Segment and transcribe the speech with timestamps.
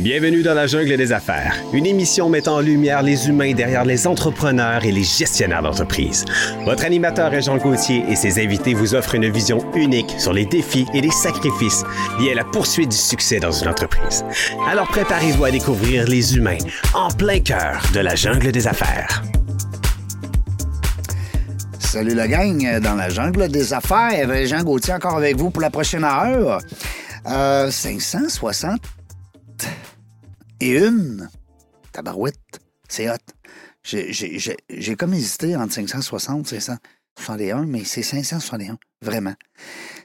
[0.00, 4.06] Bienvenue dans la jungle des affaires, une émission mettant en lumière les humains derrière les
[4.06, 6.24] entrepreneurs et les gestionnaires d'entreprise.
[6.64, 10.46] Votre animateur est Jean Gauthier et ses invités vous offrent une vision unique sur les
[10.46, 11.84] défis et les sacrifices
[12.18, 14.24] liés à la poursuite du succès dans une entreprise.
[14.66, 16.56] Alors préparez-vous à découvrir les humains
[16.94, 19.22] en plein cœur de la jungle des affaires.
[21.78, 24.46] Salut la gang dans la jungle des affaires.
[24.46, 26.58] Jean Gauthier encore avec vous pour la prochaine heure.
[27.26, 28.80] Euh, 560
[30.60, 31.28] et une.
[31.92, 33.16] Tabarouette, c'est hot.
[33.82, 39.34] J'ai- comme hésité entre 560 et 561, mais c'est 561, vraiment.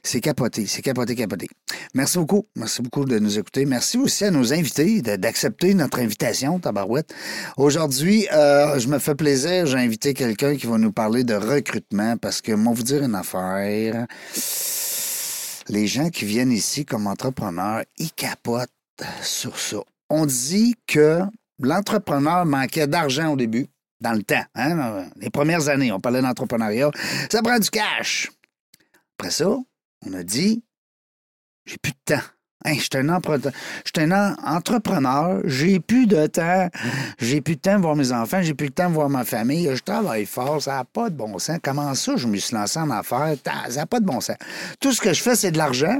[0.01, 1.47] C'est capoté, c'est capoté, capoté.
[1.93, 3.65] Merci beaucoup, merci beaucoup de nous écouter.
[3.65, 7.13] Merci aussi à nos invités d'accepter notre invitation, Tabarouette.
[7.57, 12.17] Aujourd'hui, euh, je me fais plaisir, j'ai invité quelqu'un qui va nous parler de recrutement
[12.17, 14.05] parce que, moi, vous dire une affaire,
[15.69, 18.69] les gens qui viennent ici comme entrepreneurs, ils capotent
[19.21, 19.77] sur ça.
[20.17, 21.23] On dit que
[21.59, 23.67] l'entrepreneur manquait d'argent au début,
[23.99, 24.45] dans le temps.
[24.55, 25.09] Hein?
[25.17, 26.89] Les premières années, on parlait d'entrepreneuriat.
[27.29, 28.31] Ça prend du cash.
[29.19, 29.49] Après ça,
[30.05, 30.63] on a dit
[31.65, 32.23] j'ai plus de temps.
[32.63, 36.69] Hein, je suis un, entrepreneur, j'ai plus de temps.
[37.19, 39.25] J'ai plus de temps de voir mes enfants, j'ai plus de temps de voir ma
[39.25, 39.69] famille.
[39.75, 41.59] Je travaille fort, ça n'a pas de bon sens.
[41.61, 43.35] Comment ça, je me suis lancé en affaires?
[43.43, 44.37] Ça n'a pas de bon sens.
[44.79, 45.99] Tout ce que je fais, c'est de l'argent,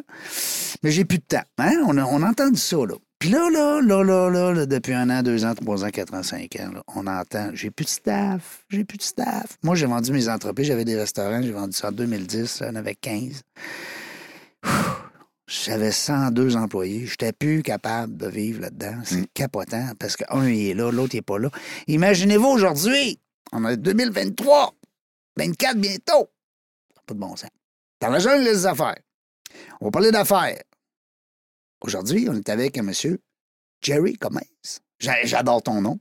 [0.84, 1.44] mais j'ai plus de temps.
[1.58, 1.84] Hein?
[1.86, 2.96] On, a, on entend ça, là.
[3.20, 6.14] Puis là, là, là, là, là, là, depuis un an, deux ans, trois ans, quatre
[6.14, 9.58] ans, cinq ans, là, on entend j'ai plus de staff, j'ai plus de staff.
[9.64, 12.96] Moi, j'ai vendu mes entreprises, j'avais des restaurants, j'ai vendu ça en 2010, j'en avais
[12.96, 13.42] 15.
[15.48, 17.06] J'avais 102 employés.
[17.06, 19.02] Je n'étais plus capable de vivre là-dedans.
[19.04, 21.50] C'est capotant parce qu'un, il est là, l'autre, il n'est pas là.
[21.88, 23.20] Imaginez-vous aujourd'hui,
[23.52, 24.74] on est 2023,
[25.38, 26.32] 24 bientôt.
[27.06, 27.52] Pas de bon sens.
[28.02, 28.98] Dans la jungle des affaires,
[29.80, 30.58] on va parler d'affaires.
[31.82, 33.20] Aujourd'hui, on est avec un monsieur,
[33.82, 34.48] Jerry Gomez.
[35.00, 36.00] J'a- J'adore ton nom.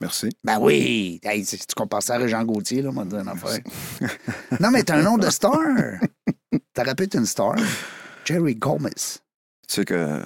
[0.00, 0.30] Merci.
[0.42, 1.20] Ben oui!
[1.22, 3.60] Hey, si tu compares ça à Jean Gauthier, là, te dire une affaire?
[4.60, 5.56] non, mais t'as un nom de star.
[6.74, 7.54] Pu être une star.
[8.24, 8.90] Jerry Gomez.
[9.68, 10.20] Tu sais que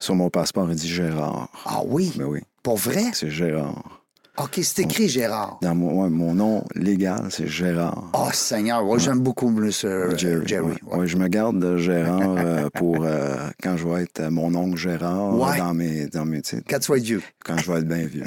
[0.00, 1.50] sur mon passeport, il dit Gérard.
[1.66, 2.12] Ah oui?
[2.16, 3.10] Ben oui, Pour vrai?
[3.12, 3.97] c'est Gérard.
[4.40, 5.58] OK, c'est écrit Gérard.
[5.62, 8.04] Dans mon, ouais, mon nom légal, c'est Gérard.
[8.14, 10.46] Oh, Seigneur, ouais, j'aime beaucoup Monsieur euh, Jerry.
[10.46, 10.74] Jerry.
[11.06, 15.32] je me garde de Gérard euh, pour euh, quand je vais être mon oncle Gérard
[15.58, 16.06] dans mes.
[16.06, 17.22] Dans mes sais, Quand tu vas être vieux.
[17.44, 18.24] quand je vais être bien vieux.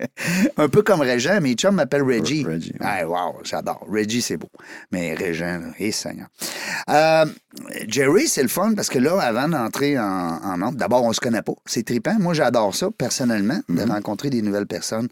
[0.56, 2.44] Un peu comme Régent, mes chums m'appellent Reggie.
[2.44, 2.74] Reggie.
[2.80, 3.86] Ah, wow, j'adore.
[3.88, 4.50] Reggie, c'est beau.
[4.90, 6.26] Mais Régent, là, eh, Seigneur.
[6.90, 7.24] Euh,
[7.86, 10.04] Jerry, c'est le fun parce que là, avant d'entrer en,
[10.42, 11.52] en d'abord, on se connaît pas.
[11.66, 12.16] C'est trippant.
[12.18, 13.90] Moi, j'adore ça, personnellement, de Mm-hmm.
[13.90, 15.08] rencontrer des nouvelles personnes.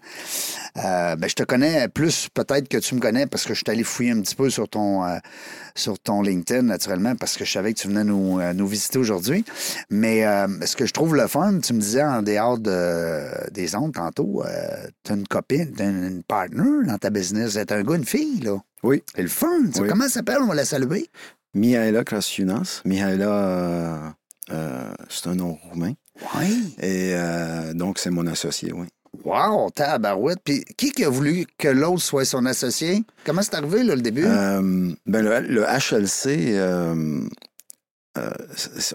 [0.76, 3.70] Euh, ben, je te connais plus peut-être que tu me connais parce que je suis
[3.70, 5.18] allé fouiller un petit peu sur ton, euh,
[5.74, 8.98] sur ton LinkedIn, naturellement, parce que je savais que tu venais nous, euh, nous visiter
[8.98, 9.44] aujourd'hui.
[9.90, 10.22] Mais
[10.64, 14.42] ce que je trouve le fun, tu me disais en dehors de, des ondes tantôt,
[15.04, 17.52] tu as une copine, tu une, une partner dans ta business.
[17.52, 18.58] C'est un gars, une fille, là.
[18.82, 19.02] Oui.
[19.14, 19.48] C'est le fun.
[19.76, 19.88] Oui.
[19.88, 20.38] Comment ça s'appelle?
[20.40, 21.08] On va la saluer.
[21.54, 22.82] Mihaela Krasiunas.
[22.84, 24.14] Mihaela,
[25.08, 25.92] c'est un nom roumain.
[26.38, 26.74] Oui.
[26.80, 27.14] Et
[27.74, 28.86] donc, c'est mon associé, oui.
[29.24, 30.38] Wow, tabarouette.
[30.44, 33.02] Puis qui qui a voulu que l'autre soit son associé?
[33.24, 34.24] Comment c'est arrivé, là, le début?
[34.24, 37.20] Euh, ben le, le HLC, euh,
[38.18, 38.30] euh,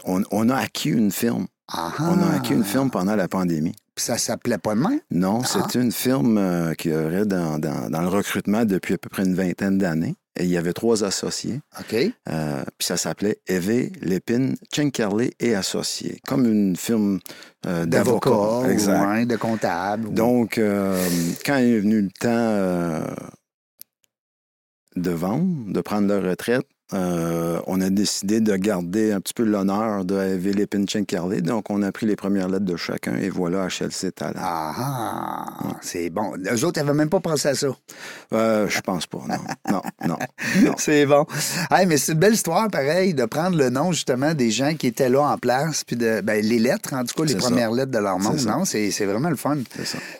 [0.06, 1.48] on, on a acquis une firme.
[1.72, 3.76] Ah, On a acquis une firme pendant la pandémie.
[3.96, 4.98] Puis ça s'appelait pas de main?
[5.12, 5.48] Non, Ah.
[5.72, 9.34] c'est une firme qui aurait dans, dans- dans le recrutement depuis à peu près une
[9.36, 10.16] vingtaine d'années.
[10.38, 11.62] Et il y avait trois associés.
[11.80, 11.96] OK.
[12.30, 16.20] Euh, puis ça s'appelait Eve, Lépine, Chenkerley et Associés.
[16.28, 17.20] Comme une firme
[17.66, 18.72] euh, D'avocat, d'avocats.
[18.72, 19.26] Exact.
[19.28, 20.14] de comptable.
[20.14, 21.08] Donc, euh,
[21.46, 23.02] quand est venu le temps euh,
[24.96, 29.44] de vendre, de prendre leur retraite, euh, on a décidé de garder un petit peu
[29.44, 31.42] l'honneur de Lépine, Chenkerley.
[31.42, 34.40] Donc, on a pris les premières lettres de chacun et voilà HLC Talent.
[34.40, 35.46] Ah, ah,
[35.82, 36.34] c'est bon.
[36.38, 37.68] Eux autres, n'avaient même pas pensé à ça.
[38.34, 39.36] Euh, je pense pas, non.
[39.72, 40.18] Non, non,
[40.62, 40.74] non.
[40.78, 41.26] C'est bon.
[41.72, 44.88] Hey, mais c'est une belle histoire, pareil, de prendre le nom, justement, des gens qui
[44.88, 47.40] étaient là en place, puis de, ben, les lettres, en tout cas, les ça.
[47.40, 48.34] premières lettres de leur nom.
[48.46, 49.58] Non, c'est vraiment le fun.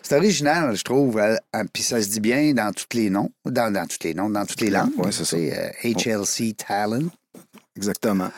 [0.02, 1.18] C'est original, je trouve.
[1.18, 4.14] euh, euh, Puis ça se dit bien dans tous les noms, dans, dans tous les
[4.14, 4.90] noms, dans toutes les langues.
[4.98, 5.36] Ouais, c'est ça.
[5.36, 7.08] euh, HLC Talent.
[7.76, 8.30] Exactement.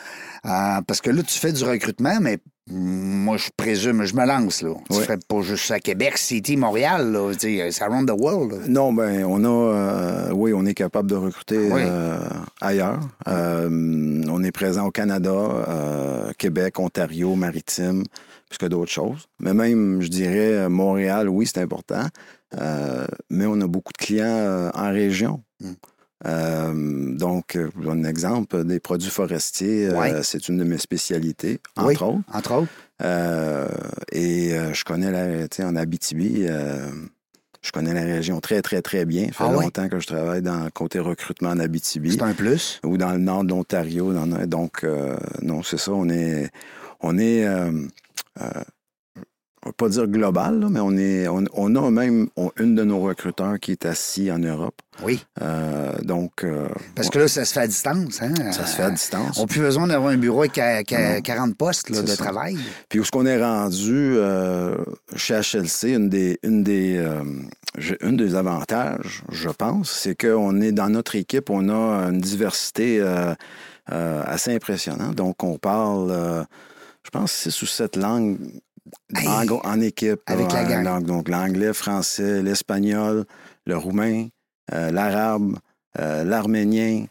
[0.45, 2.39] Euh, parce que là, tu fais du recrutement, mais
[2.71, 4.73] moi, je présume, je me lance, là.
[4.89, 5.03] Tu Oui.
[5.03, 7.31] ferais pas juste à Québec, City, Montréal, là.
[7.39, 8.51] C'est around the world.
[8.51, 8.67] là.
[8.67, 11.81] Non, ben, on a, euh, oui, on est capable de recruter Oui.
[11.83, 12.19] euh,
[12.61, 12.99] ailleurs.
[13.27, 15.31] Euh, on est présent au Canada,
[16.37, 18.03] Québec, Ontario, Maritime,
[18.49, 19.27] plus que d'autres choses.
[19.39, 22.05] Mais même, je dirais, Montréal, oui, c'est important.
[23.29, 25.41] Mais on a beaucoup de clients en région.
[25.61, 25.71] Mm.
[26.25, 31.87] Euh, donc, euh, un exemple, des produits forestiers, euh, c'est une de mes spécialités, entre
[31.87, 31.93] Oui.
[31.95, 32.21] autres.
[32.33, 32.71] Entre autres.
[33.01, 33.67] Euh,
[34.11, 36.45] et je connais la, en Abitibi,
[37.61, 39.27] je connais la région très, très, très bien.
[39.27, 42.33] Ça fait Ah longtemps que je travaille dans le côté recrutement en Abitibi C'est un
[42.33, 42.81] plus?
[42.85, 44.13] ou dans le nord de l'Ontario.
[44.45, 45.91] Donc, euh, non, c'est ça.
[45.93, 46.49] On est,
[46.99, 47.45] on est,
[49.65, 52.75] on va pas dire global, là, mais on est, on, on a même on- une
[52.75, 54.75] de nos recruteurs qui est assis en Europe.
[55.03, 55.23] Oui.
[55.41, 58.21] Euh, donc, euh, Parce que là, ça se fait à distance.
[58.21, 58.33] Hein?
[58.51, 59.37] ça se fait à distance.
[59.37, 61.21] On n'a plus besoin d'avoir un bureau avec euh, qua- Non.
[61.21, 62.15] 40 postes là, de ça.
[62.17, 62.57] travail.
[62.87, 64.75] Puis où est-ce qu'on est rendu euh,
[65.15, 67.05] chez HLC, une des, une des,
[68.01, 73.01] une des avantages, je pense, c'est qu'on est dans notre équipe, on a une diversité
[73.87, 75.15] assez impressionnante.
[75.15, 76.45] Donc, on parle,
[77.03, 78.37] je pense, six ou sept langues!
[79.25, 80.21] En, équipe.
[80.25, 81.03] Avec la gang.
[81.03, 83.25] Donc, l'anglais, le français, l'espagnol,
[83.65, 84.27] le roumain,
[84.73, 85.57] euh, l'arabe,
[85.99, 87.05] euh, l'arménien.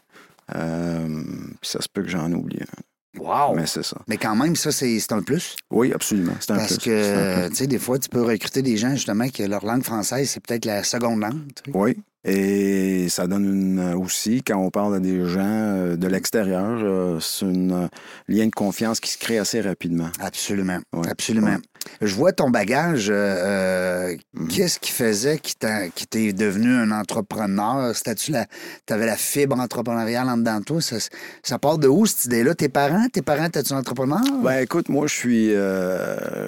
[0.55, 1.23] euh,
[1.61, 2.61] puis ça se peut que j'en oublie.
[2.61, 3.19] un.
[3.19, 3.53] Wow!
[3.53, 3.97] Mais, Mais c'est ça.
[4.21, 5.55] quand même, ça, c'est un plus.
[5.71, 6.33] Oui, absolument.
[6.39, 6.85] C'est un Parce plus.
[6.85, 10.29] Que, tu sais, des fois, tu peux recruter des gens, justement, que leur langue française,
[10.29, 11.41] c'est peut-être la seconde langue.
[11.73, 11.97] Oui.
[12.25, 16.77] Et ça donne une, euh, aussi, quand on parle à des gens euh, de l'extérieur,
[16.83, 17.87] euh, c'est un
[18.27, 20.09] lien de confiance qui se crée assez rapidement.
[20.19, 20.79] Absolument.
[20.93, 21.07] Ouais.
[21.09, 21.55] Absolument.
[22.01, 23.09] Je vois ton bagage.
[23.09, 24.47] euh, euh, Mhm.
[24.49, 27.95] Qu'est-ce qui faisait qui t'est devenu un entrepreneur?
[27.95, 28.45] C'était-tu la,
[28.85, 30.81] t'avais la fibre entrepreneuriale en dedans de toi?
[30.81, 30.97] Ça,
[31.41, 32.53] ça part de où, cette idée-là?
[32.53, 33.07] Tes parents?
[33.13, 34.19] Tes parents, étaient-tu entrepreneurs?
[34.43, 36.47] Ben écoute, moi, je suis, euh,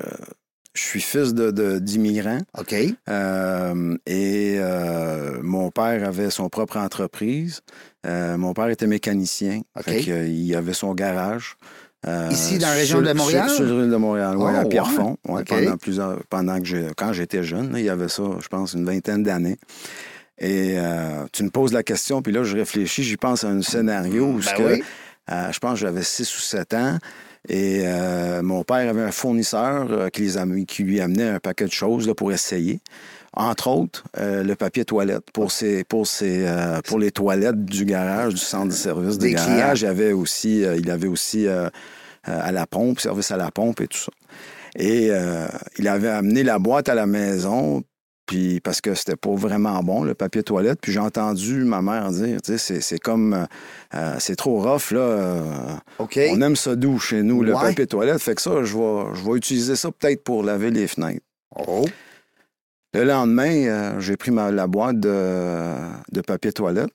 [0.73, 2.41] je suis fils de- d'immigrants.
[2.57, 2.73] OK.
[3.09, 7.62] Euh, et euh, mon père avait son propre entreprise.
[8.06, 9.62] Euh, mon père était mécanicien.
[9.77, 9.83] OK.
[9.85, 11.56] Fait il avait son garage.
[12.31, 13.47] Ici, dans la région sur- de Montréal?
[13.50, 15.18] Sur, sur l'île de Montréal, oui, Oh, à Pierrefonds.
[15.27, 15.44] ouais.
[15.44, 18.74] pendant plusieurs, pendant que j'ai, quand j'étais jeune, là, il y avait ça, je pense,
[18.74, 19.57] une vingtaine d'années.
[20.39, 20.77] Et
[21.31, 24.35] tu me poses la question, puis là, je réfléchis, j'y pense à un scénario où
[24.38, 24.83] Ben ce que, oui.
[25.29, 26.97] je pense que j'avais 6 ou 7 ans.
[27.49, 31.39] Et euh, mon père avait un fournisseur euh, qui, les am- qui lui amenait un
[31.39, 32.79] paquet de choses là, pour essayer.
[33.33, 37.85] Entre autres, euh, le papier toilette pour, ses, pour, ses, euh, pour les toilettes du
[37.85, 39.57] garage, du centre de service Des du clients.
[39.57, 39.81] garage.
[39.81, 41.67] Il avait aussi, euh, il avait aussi euh,
[42.27, 44.11] euh, à la pompe, service à la pompe et tout ça.
[44.75, 45.47] Et euh,
[45.79, 47.83] il avait amené la boîte à la maison,
[48.25, 50.79] puis parce que c'était pas vraiment bon, le papier toilette.
[50.81, 53.45] Puis j'ai entendu ma mère dire, tu sais, c'est- comme, euh,
[53.95, 55.00] euh, c'est trop rough, là.
[55.00, 56.19] euh, OK.
[56.31, 58.21] on aime ça doux chez nous, le papier toilette.
[58.21, 61.25] Fait que ça, je vais, je vais utiliser ça peut-être pour laver les fenêtres.
[61.56, 61.85] Oh.
[62.94, 65.74] Le lendemain, euh, j'ai pris ma, la boîte de,
[66.12, 66.89] de papier toilette.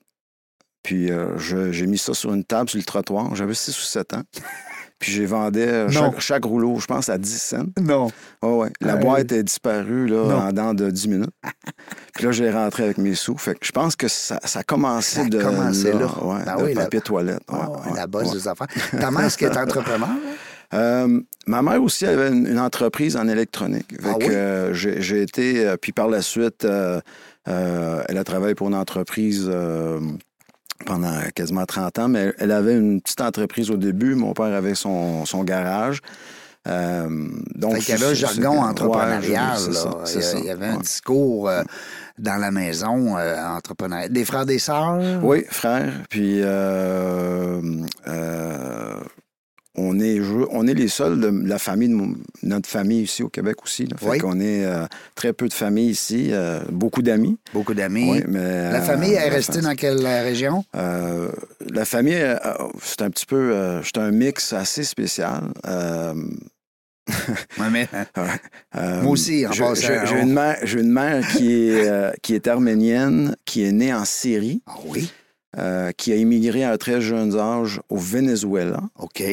[0.83, 3.35] Puis euh, j'ai mis ça sur une table sur le trottoir.
[3.35, 4.23] J'avais 6 ou 7 ans.
[4.99, 7.65] Puis j'ai vendais euh, chaque, chaque rouleau, je pense, à 10 cents.
[7.79, 8.07] Non.
[8.41, 8.69] Ouais, ouais.
[8.81, 8.99] La Hey.
[8.99, 10.37] boîte est disparue là, Non.
[10.37, 11.29] en dedans de 10 minutes.
[12.15, 13.37] Puis là, j'ai rentré avec mes sous.
[13.37, 16.07] Fait que je pense que ça, ça a commencé Ça a de commencé là.
[16.23, 17.41] Ouais, Ben de oui, la- papier toilette.
[17.51, 18.67] Ouais, Ah ouais, ouais, la base des affaires.
[18.99, 20.09] Ta mère, est-ce qu'elle est entrepreneur?
[20.73, 23.93] Euh, ma mère aussi avait une, une entreprise en électronique.
[24.01, 24.33] Fait Ah que, oui?
[24.33, 26.99] euh, j'ai, été, euh, puis par la suite, euh,
[27.47, 29.99] euh, elle a travaillé pour une entreprise euh,
[30.85, 34.15] pendant quasiment 30 ans, mais elle avait une petite entreprise au début.
[34.15, 36.01] Mon père avait son, son garage.
[36.67, 37.07] Euh,
[37.55, 39.53] donc, Fait qu'il y avait un jargon entrepreneurial.
[39.53, 39.73] là.
[39.73, 41.63] ça, il, y a- ça, il y avait un discours euh,
[42.19, 44.11] dans la maison euh, entrepreneurial.
[44.11, 44.99] Des frères, des sœurs?
[45.23, 45.93] Oui, frère.
[46.09, 47.61] Puis euh,
[48.07, 48.95] euh,
[49.75, 53.29] on est je- on est les seuls de la famille de notre famille ici au
[53.29, 53.85] Québec aussi.
[53.85, 53.95] Là.
[53.97, 54.17] Fait Oui.
[54.17, 57.37] qu'on est euh, très peu de familles ici, euh, beaucoup d'amis.
[57.53, 58.09] Beaucoup d'amis.
[58.11, 58.39] Oui, mais,
[58.71, 60.63] La euh, famille est restée dans quelle région?
[60.73, 62.21] la famille,
[62.83, 65.41] c'est un petit peu, c'est un mix assez spécial.
[67.57, 67.87] Ouais, mais,
[68.75, 69.63] euh, Moi aussi, en j'ai-
[70.21, 74.03] une mère, j'ai une mère qui est euh, qui est arménienne, qui est née en
[74.03, 74.61] Syrie.
[74.67, 75.09] Ah oui,
[75.57, 79.23] euh, qui a immigré à un très jeune âge au Venezuela OK.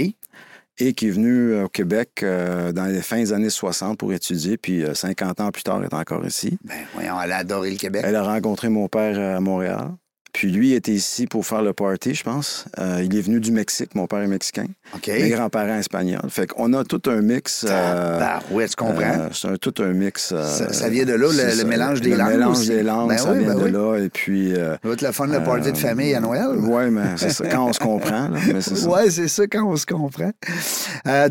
[0.79, 4.13] Et qui est venue euh, au Québec euh, dans les fins des années 60 pour
[4.13, 6.59] étudier, puis euh, 50 ans plus tard, elle est encore ici.
[6.65, 8.03] Ben, voyons, elle a adoré le Québec.
[8.05, 9.93] Elle a rencontré mon père à Montréal.
[10.35, 12.65] Puis lui était ici pour faire le party, je pense.
[12.81, 14.67] Euh, il est venu du Mexique, mon père est mexicain.
[14.93, 15.07] OK.
[15.07, 16.29] Mes grands-parents espagnols.
[16.29, 17.65] Fait qu'on a tout un mix.
[17.69, 19.01] euh, oui, tu comprends.
[19.01, 20.31] euh, c'est un- tout un mix.
[20.35, 22.69] Ça- ça vient de là, le- le mélange des le langues mélange aussi.
[22.69, 23.71] des langues, Ben ça oui, vient ben de oui.
[23.71, 23.97] là.
[24.05, 24.55] Et puis.
[24.57, 26.49] euh, Ça va être le fun, le party de famille à Noël.
[26.59, 27.47] Oui, mais c'est ça.
[27.49, 28.29] Quand on se comprend.
[28.33, 30.33] Oui, c'est ça quand on se comprend.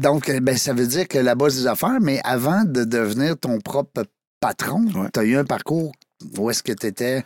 [0.01, 3.59] Donc, ben, ça veut dire que la base des affaires, mais avant de devenir ton
[3.59, 4.05] propre
[4.39, 5.07] patron, Ouais.
[5.13, 5.91] tu as eu un parcours
[6.37, 7.23] où est-ce que tu étais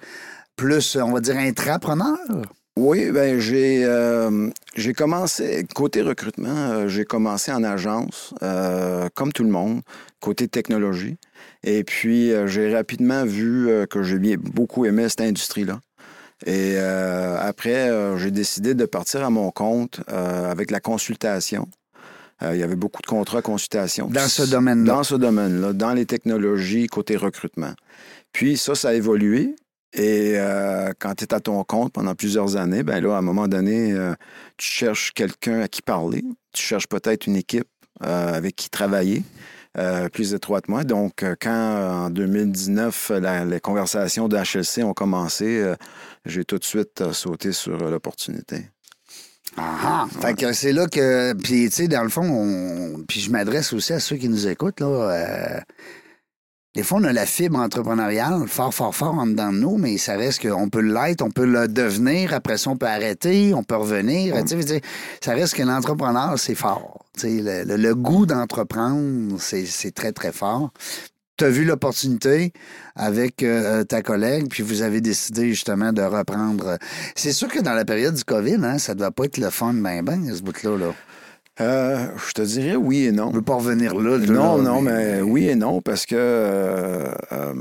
[0.58, 2.18] plus, on va dire, intrapreneur?
[2.78, 9.34] Oui, ben j'ai euh, j'ai commencé côté recrutement, euh, j'ai commencé en agence euh, comme
[9.34, 9.82] tout le monde,
[10.20, 11.18] côté technologie.
[11.64, 15.80] Et puis j'ai rapidement vu que j'ai beaucoup aimé cette industrie-là.
[16.46, 21.68] Et euh, après, j'ai décidé de partir à mon compte avec la consultation.
[22.44, 24.08] Il y avait beaucoup de contrats consultation.
[24.08, 24.94] Dans ce domaine-là.
[24.94, 27.74] Dans ce domaine-là, dans les technologies, côté recrutement.
[28.32, 29.56] Puis ça, ça a évolué.
[29.94, 33.22] Et euh, quand tu es à ton compte pendant plusieurs années, ben là, à un
[33.22, 34.14] moment donné, euh,
[34.58, 36.24] tu cherches quelqu'un à qui parler.
[36.54, 37.68] Tu cherches peut-être une équipe
[38.04, 39.24] euh, avec qui travailler.
[40.12, 40.84] plus étroitement.
[40.84, 45.64] Donc, quand en 2019, la- les conversations de HLC ont commencé,
[46.26, 48.66] j'ai tout de suite sauté sur l'opportunité.
[49.56, 50.06] Ah, ah.
[50.22, 51.34] Fait que c'est là que.
[51.34, 53.04] Puis, tu sais, dans le fond, on...
[53.08, 55.64] puis je m'adresse aussi à ceux qui nous écoutent, là.
[56.78, 59.78] Euh, Des fois, on a la fibre entrepreneuriale fort, fort, fort en dedans de nous,
[59.78, 62.34] mais ça reste qu'on peut l'être, on peut le devenir.
[62.34, 64.36] Après ça, on peut arrêter, on peut revenir.
[65.22, 67.06] Ça reste que l'entrepreneur, c'est fort.
[67.24, 70.72] Le, goût d'entreprendre, c'est très, très fort.
[71.38, 72.52] Tu as vu l'opportunité
[72.96, 76.80] avec euh, ta collègue, puis vous avez décidé justement de reprendre.
[77.16, 79.52] C'est sûr que dans la période du COVID, hein, ça ne doit pas être le
[79.52, 80.78] fun, ben, ben, ce bout-là.
[80.78, 80.96] Là.
[81.60, 83.28] Euh, je te dirais oui et non.
[83.28, 84.18] On ne veut pas revenir là.
[84.20, 87.54] Non, là, non, mais oui et non, parce que euh, euh,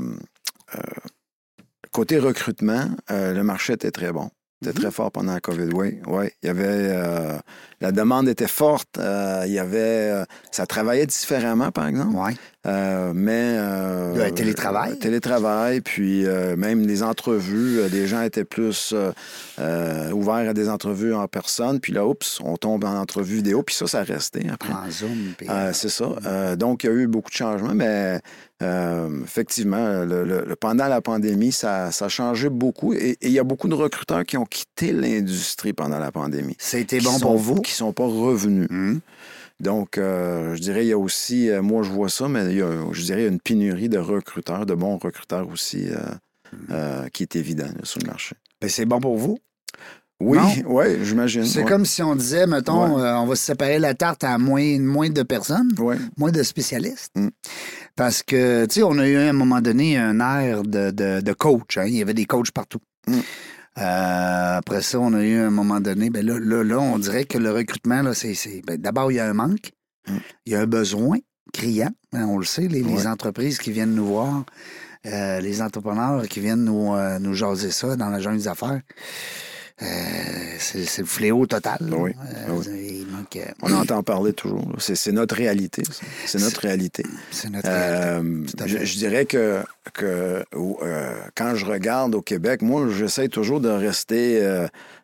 [1.91, 4.29] côté recrutement, le marché était très bon.
[4.61, 4.81] C'était Mhm.
[4.83, 5.99] très fort pendant la COVID, oui.
[6.07, 6.25] oui.
[6.41, 6.91] Il y avait
[7.81, 8.97] la demande était forte.
[8.97, 9.77] euh, il y avait
[10.11, 12.15] euh, ça travaillait différemment, par exemple.
[12.15, 12.33] Ouais.
[12.65, 14.91] Euh, mais euh, Le télétravail?
[14.91, 16.25] euh, télétravail, puis
[16.57, 18.93] même les entrevues, les gens étaient plus
[19.59, 21.79] ouverts à des entrevues en personne.
[21.79, 23.63] Puis là, oups, on tombe en entrevue vidéo.
[23.63, 24.73] Puis ça, ça restait après.
[24.73, 25.33] En Zoom.
[25.37, 26.55] puis- c'est ça.
[26.55, 28.19] Donc, il y a eu beaucoup de changements, mais
[28.63, 32.93] euh, effectivement, le- le- le- pendant la pandémie, ça, ça a changé beaucoup.
[32.93, 36.55] Et et il y a beaucoup de recruteurs qui ont quitté l'industrie pendant la pandémie.
[36.59, 37.61] C'était bon sont- pour vous?
[37.67, 38.67] Qui sont pas revenus.
[38.71, 39.01] Hum.
[39.59, 42.57] Donc, euh, je dirais, il y a aussi, euh, moi je vois ça, mais il
[42.59, 45.87] y a, je dirais, il y a une pénurie de recruteurs, de bons recruteurs aussi,
[45.89, 45.97] euh,
[46.71, 48.35] euh, qui est évident là, sur le marché.
[48.61, 49.37] Ben, c'est bon pour vous?
[50.21, 51.43] Oui, oui, j'imagine.
[51.43, 51.65] C'est ouais.
[51.65, 53.01] comme si on disait, mettons, Ouais.
[53.01, 55.97] euh, on va se séparer la tarte à moins, moins de personnes, Ouais.
[56.17, 57.11] moins de spécialistes.
[57.15, 57.27] Mm.
[57.97, 61.19] Parce que, tu sais, on a eu à un moment donné un air de, de,
[61.19, 61.77] de coach.
[61.77, 61.85] hein.
[61.87, 62.79] Il y avait des coachs partout.
[63.07, 63.19] Mm.
[63.77, 66.97] Euh, après ça, on a eu à un moment donné, ben là, là, là, on
[66.99, 68.33] dirait que le recrutement, là, c'est.
[68.33, 69.71] c'est- ben, D'abord, il y a un manque,
[70.07, 70.17] Mm.
[70.45, 71.17] il y a un besoin
[71.53, 71.91] criant.
[72.13, 74.43] hein, on le sait, les, entreprises qui viennent nous voir,
[75.05, 78.81] euh, les entrepreneurs qui viennent nous, euh, nous jaser ça dans la jungle des affaires.
[79.81, 79.85] Euh,
[80.59, 81.77] c'est le fléau total.
[81.91, 83.05] Oui, Euh, oui.
[83.11, 84.67] manque, euh, On entend parler toujours.
[84.79, 85.83] C'est notre réalité.
[86.25, 87.03] C'est notre réalité.
[87.31, 88.63] c'est notre réalité.
[88.65, 89.61] Je, je dirais que,
[89.93, 90.43] que
[91.35, 94.41] quand je regarde au Québec, moi, j'essaie toujours de rester,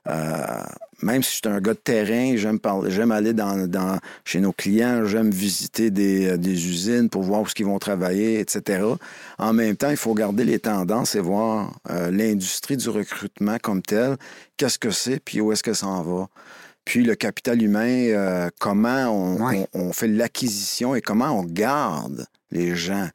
[0.06, 4.40] même si je suis un gars de terrain, j'aime parler, j'aime aller dans, dans- chez
[4.40, 8.84] nos clients, j'aime visiter des, euh, des usines pour voir où ils vont travailler, etc.
[9.38, 13.82] En même temps, il faut garder les tendances et voir euh, l'industrie du recrutement comme
[13.82, 14.18] telle,
[14.58, 16.28] qu'est-ce que c'est, puis où est-ce que ça en va?
[16.86, 19.68] Puis le capital humain, euh, comment on, Ouais.
[19.74, 23.08] on- on fait l'acquisition et comment on garde les gens?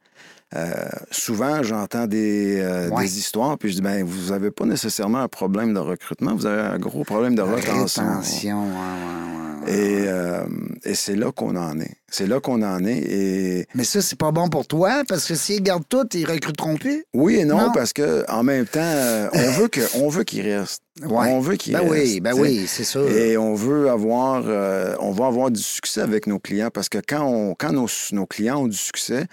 [0.55, 0.73] Euh,
[1.11, 3.03] souvent, j'entends des, euh, Ouais.
[3.03, 6.47] des histoires, puis je dis, ben, vous n'avez pas nécessairement un problème de recrutement, vous
[6.47, 8.03] avez un gros problème de retention.
[8.07, 9.77] Rétention, ouais, ouais, ouais, ouais.
[9.77, 10.45] Et, euh,
[10.85, 11.91] et c'est là qu'on en est.
[12.09, 12.97] C'est là qu'on en est.
[12.97, 16.77] Et Mais ça, c'est pas bon pour toi, parce que s'ils gardent tout, ils recruteront
[16.77, 17.03] plus?
[17.13, 17.71] oui et non, Non?
[17.71, 20.81] parce que en même temps, on veut que, on veut qu'il reste.
[21.03, 21.31] Ouais.
[21.31, 22.99] On veut qu'il Ben oui, ben oui, c'est ça.
[23.01, 26.97] Et on veut avoir, euh, on va avoir du succès avec nos clients parce que
[27.07, 29.25] quand, on, quand nos, nos clients ont du succès,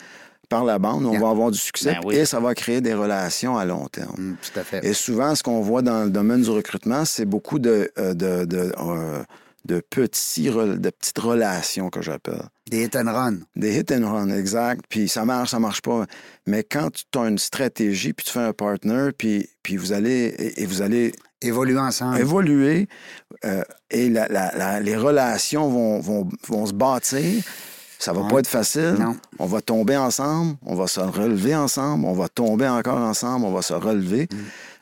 [0.49, 1.21] par la bande, on Yeah.
[1.21, 2.17] va avoir du succès Ben oui.
[2.17, 4.15] et ça va créer des relations à long terme.
[4.19, 4.85] Hum, tout à fait.
[4.85, 8.45] Et souvent, ce qu'on voit dans le domaine du recrutement, c'est beaucoup de, euh, de,
[8.45, 9.23] de, euh,
[9.65, 12.43] de petits, de petites relations que j'appelle.
[12.71, 13.37] Des hit and run.
[13.57, 14.83] Des hit and run, exact.
[14.89, 16.07] Puis ça marche, ça marche pas.
[16.47, 20.35] Mais quand tu as une stratégie, puis tu fais un partner, puis, puis vous allez
[20.39, 21.13] et, et vous allez
[21.43, 22.19] Évoluer ensemble.
[22.19, 22.89] évoluer
[23.45, 27.43] euh, et la- la- la- les relations vont, vont, vont se bâtir.
[27.99, 28.29] Ça va Ouais.
[28.29, 28.97] pas être facile.
[28.99, 29.17] Non.
[29.39, 33.53] On va tomber ensemble, on va se relever ensemble, on va tomber encore ensemble, on
[33.53, 34.29] va se relever.
[34.31, 34.37] Mm.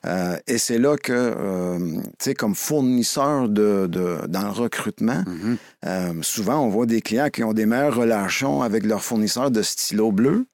[0.07, 5.23] Euh, et c'est là que, euh, tu sais, comme fournisseur de, de- dans le recrutement,
[5.27, 5.57] Mhm.
[5.87, 9.63] euh, souvent on voit des clients qui ont des meilleures relations avec leurs fournisseurs de
[9.63, 10.47] stylo bleu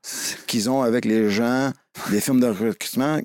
[0.46, 1.72] qu'ils ont avec les gens
[2.10, 3.18] des firmes de recrutement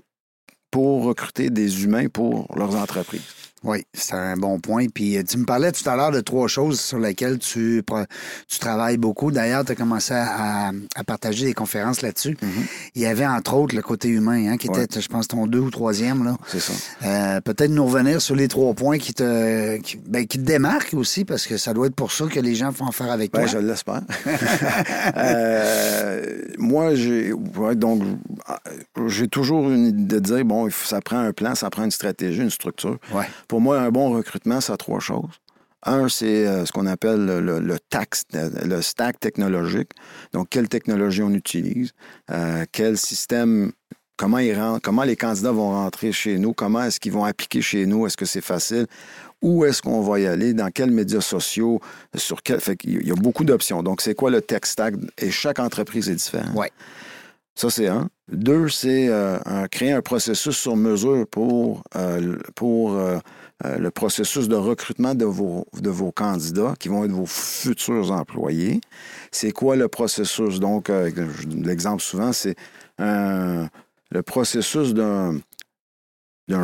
[0.71, 3.21] pour recruter des humains pour leurs entreprises.
[3.65, 4.85] Oui, c'est un bon point.
[4.93, 7.83] Puis euh, tu me parlais tout à l'heure de trois choses sur lesquelles tu,
[8.47, 9.31] tu travailles beaucoup.
[9.31, 12.37] D'ailleurs, tu as commencé à, à partager des conférences là-dessus.
[12.95, 14.83] Il y avait entre autres le côté humain, hein, qui Ouais.
[14.83, 16.23] était, je pense, ton deux ou troisième.
[16.23, 16.37] Là.
[16.47, 16.73] C'est ça.
[17.05, 20.93] Euh, Peut-être nous revenir sur les trois points qui te, qui, ben, qui te démarquent
[20.93, 23.41] aussi, parce que ça doit être pour ça que les gens font affaire avec Ben,
[23.41, 23.47] toi.
[23.47, 24.01] je l'espère.
[25.17, 28.01] Euh, moi, j'ai ouais, donc
[29.07, 32.41] j'ai toujours une idée de dire bon, ça prend un plan, ça prend une stratégie,
[32.41, 32.97] une structure.
[33.13, 33.25] Ouais.
[33.47, 35.39] Pour moi, un bon recrutement, ça a trois choses
[35.83, 39.91] Un, c'est euh, ce qu'on appelle le, le, stack technologique.
[40.33, 41.91] Donc, quelle technologie on utilise,
[42.31, 43.71] euh, quel système,
[44.17, 47.61] comment, ils rentrent, comment les candidats vont rentrer chez nous, comment est-ce qu'ils vont appliquer
[47.61, 48.87] chez nous, est-ce que c'est facile,
[49.41, 51.79] où est-ce qu'on va y aller, dans quels médias sociaux,
[52.15, 52.59] sur quel.
[52.59, 53.83] Fait qu'il y a beaucoup d'options.
[53.83, 54.95] Donc, c'est quoi le tech stack?
[55.19, 56.55] Et chaque entreprise est différente.
[57.55, 58.09] Ça, c'est un.
[58.31, 59.39] Deux, c'est euh,
[59.71, 63.17] créer un processus sur mesure pour, euh, le- pour euh,
[63.63, 68.81] le processus de recrutement de vos, de vos candidats qui vont être vos futurs employés.
[69.31, 70.59] C'est quoi le processus?
[70.59, 70.91] Donc,
[71.63, 72.55] l'exemple souvent, c'est
[72.99, 75.39] le processus d'un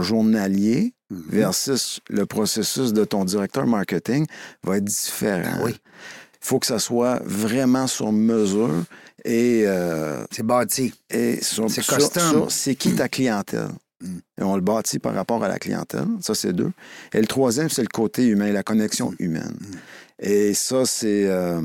[0.01, 1.23] journalier Mhm.
[1.29, 4.25] versus le processus de ton directeur marketing
[4.63, 5.59] va être différent.
[5.65, 5.73] Oui.
[5.75, 8.83] Il faut que ça soit vraiment sur mesure
[9.25, 10.93] et, euh, C'est bâti.
[11.09, 11.43] et C'est
[11.81, 12.49] sur- custom.
[12.49, 13.69] c'est qui ta clientèle?
[14.01, 14.17] Mm.
[14.39, 16.07] Et on le bâtit par rapport à la clientèle.
[16.21, 16.71] Ça, c'est deux.
[17.13, 19.55] Et le troisième, c'est le côté humain, la connexion humaine.
[19.59, 19.75] Mm.
[20.19, 21.25] Et ça, c'est...
[21.27, 21.61] euh,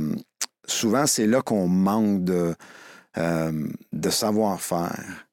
[0.66, 2.54] souvent, c'est là qu'on manque de,
[3.18, 3.52] euh,
[3.92, 5.26] de savoir-faire.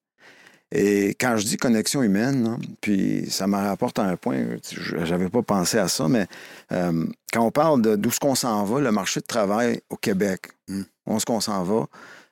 [0.75, 5.05] Et quand je dis connexion humaine, là, puis ça me rapporte à un point, je-
[5.05, 6.25] j'avais pas pensé à ça, mais
[6.71, 9.97] euh, quand on parle de d'où est-ce qu'on s'en va, le marché de travail au
[9.97, 10.81] Québec, Mm.
[11.05, 11.85] Où est-ce qu'on s'en va,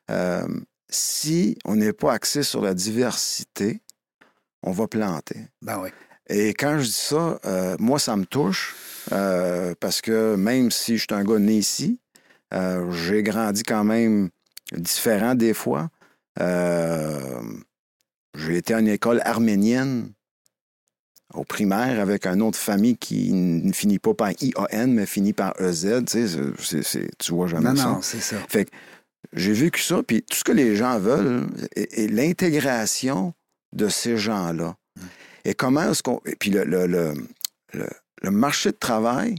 [0.09, 0.47] euh,
[0.89, 3.81] si on n'est pas axé sur la diversité,
[4.63, 5.47] on va planter.
[5.61, 5.89] Ben oui.
[6.27, 8.75] Et quand je dis ça, euh, moi, ça me touche
[9.11, 11.99] euh, parce que même si je suis un gars né ici,
[12.91, 14.29] j'ai grandi quand même
[14.73, 15.89] différent des fois.
[16.37, 17.37] J'ai
[18.57, 20.11] été à une école arménienne
[21.33, 25.53] au primaire avec une autre famille qui ne finit pas par IAN, mais finit par
[25.61, 26.03] EZ.
[26.05, 27.85] Tu, sais, c'est- c'est- c'est- tu vois jamais Non, ça.
[27.85, 28.37] non, c'est ça.
[28.49, 28.71] Fait que
[29.33, 33.33] j'ai vécu ça, puis tout ce que les gens veulent est, est l'intégration
[33.73, 34.75] de ces gens-là.
[34.97, 35.01] Mm.
[35.45, 36.19] Et comment est-ce qu'on.
[36.25, 37.13] Et puis le, le, le,
[37.73, 37.89] le-
[38.21, 39.35] le marché de travail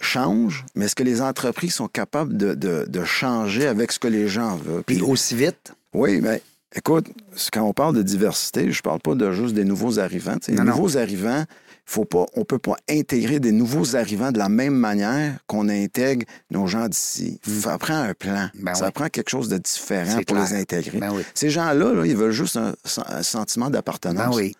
[0.00, 4.08] change, mais est-ce que les entreprises sont capables de, de- de changer avec ce que
[4.08, 4.82] les gens veulent?
[4.84, 5.72] Puis Puis- aussi vite?
[5.94, 6.42] oui, mais
[6.74, 7.06] écoute,
[7.52, 10.36] quand on parle de diversité, je parle pas de juste des nouveaux arrivants.
[10.48, 10.64] Les non.
[10.64, 11.44] nouveaux arrivants,
[11.84, 16.26] faut pas, on peut pas intégrer des nouveaux arrivants de la même manière qu'on intègre
[16.50, 17.40] nos gens d'ici.
[17.44, 18.48] Ça prend un plan.
[18.54, 18.92] Ben ça oui.
[18.92, 20.48] prend quelque chose de différent pour clair.
[20.50, 20.98] les intégrer.
[20.98, 21.22] Ben oui.
[21.34, 22.74] Ces gens-là, là, ils veulent juste un,
[23.08, 24.34] un sentiment d'appartenance.
[24.34, 24.54] Ben oui.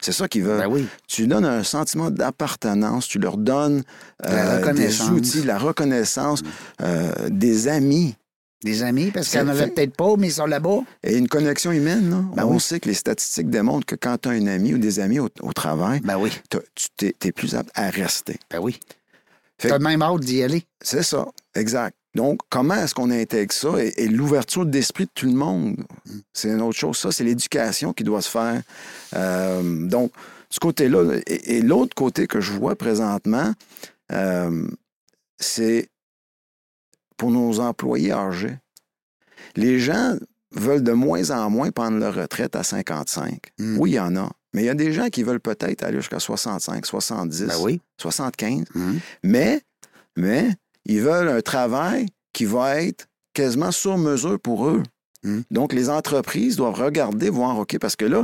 [0.00, 0.60] C'est ça qu'ils veulent.
[0.60, 0.86] Ben oui.
[1.08, 3.82] Tu donnes un sentiment d'appartenance, tu leur donnes
[4.26, 6.42] euh, des outils, la reconnaissance,
[6.82, 8.16] euh, des amis.
[8.64, 10.78] Des amis, parce qu'il n'y en avait peut-être pas, mais ils sont là-bas.
[11.02, 12.60] Et une connexion humaine, là, Ben on oui.
[12.60, 15.28] sait que les statistiques démontrent que quand tu as un ami ou des amis au,
[15.42, 16.30] au travail, Ben oui.
[16.96, 18.38] tu es, plus apte à rester.
[18.50, 18.80] Ben oui.
[19.58, 20.64] T'as que- même hâte d'y aller.
[20.80, 21.94] C'est ça, exact.
[22.14, 25.76] Donc, comment est-ce qu'on intègre ça et, et l'ouverture d'esprit de tout le monde?
[26.06, 26.18] Mm.
[26.32, 26.96] C'est une autre chose.
[26.96, 28.62] Ça, c'est l'éducation qui doit se faire.
[29.14, 30.10] Euh, donc,
[30.48, 31.18] ce côté-là.
[31.26, 33.52] Et, et l'autre côté que je vois présentement,
[34.12, 34.66] euh,
[35.38, 35.88] c'est
[37.16, 38.56] pour nos employés âgés.
[39.56, 40.16] Les gens
[40.52, 43.38] veulent de moins en moins prendre leur retraite à 55.
[43.58, 43.78] Mm.
[43.78, 44.30] Oui, il y en a.
[44.52, 47.80] Mais il y a des gens qui veulent peut-être aller jusqu'à 65, 70, Ben oui.
[48.00, 48.64] 75.
[48.74, 49.00] Mhm.
[49.24, 49.62] Mais,
[50.16, 50.50] mais,
[50.84, 54.82] ils veulent un travail qui va être quasiment sur mesure pour eux.
[55.24, 55.40] Mm.
[55.50, 58.22] Donc, les entreprises doivent regarder, voir, OK, parce que là,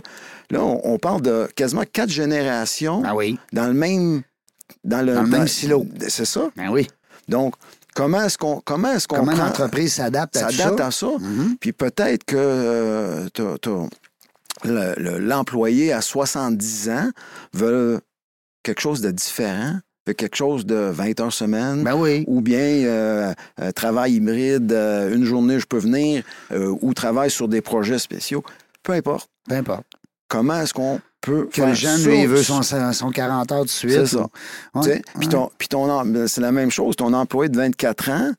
[0.51, 3.39] là on, on parle de quasiment quatre générations Ben oui.
[3.53, 4.23] dans le même...
[4.85, 5.85] Dans le, Dans le même silo.
[6.09, 6.49] C'est ça.
[6.57, 6.87] Ben oui.
[7.29, 7.55] Donc,
[7.95, 10.51] comment est-ce qu'on comment est-ce qu'on Comment prend- l'entreprise s'adapte à ça?
[10.51, 11.09] s'adapte à ça?
[11.21, 11.57] Mhm.
[11.61, 13.89] Puis peut-être que euh, t'as- t'as-
[14.65, 17.11] le- le- l'employé à 70 ans
[17.55, 18.01] veut
[18.63, 19.75] quelque chose de différent,
[20.07, 22.25] veut quelque chose de 20 heures semaine, Ben oui.
[22.27, 26.23] ou bien euh, euh, travail hybride, euh, une journée je peux venir,
[26.53, 28.43] ou travail sur des projets spéciaux.
[28.83, 29.29] Peu importe.
[29.49, 29.85] Peu importe.
[30.29, 33.69] Comment est-ce qu'on peut Que le jeune, lui, il veut son, son 40 heures de
[33.71, 33.93] suite.
[33.93, 34.27] C'est ça.
[35.19, 36.97] Puis ton, ton ben, c'est la même chose.
[36.97, 38.33] Ton employé de 24 ans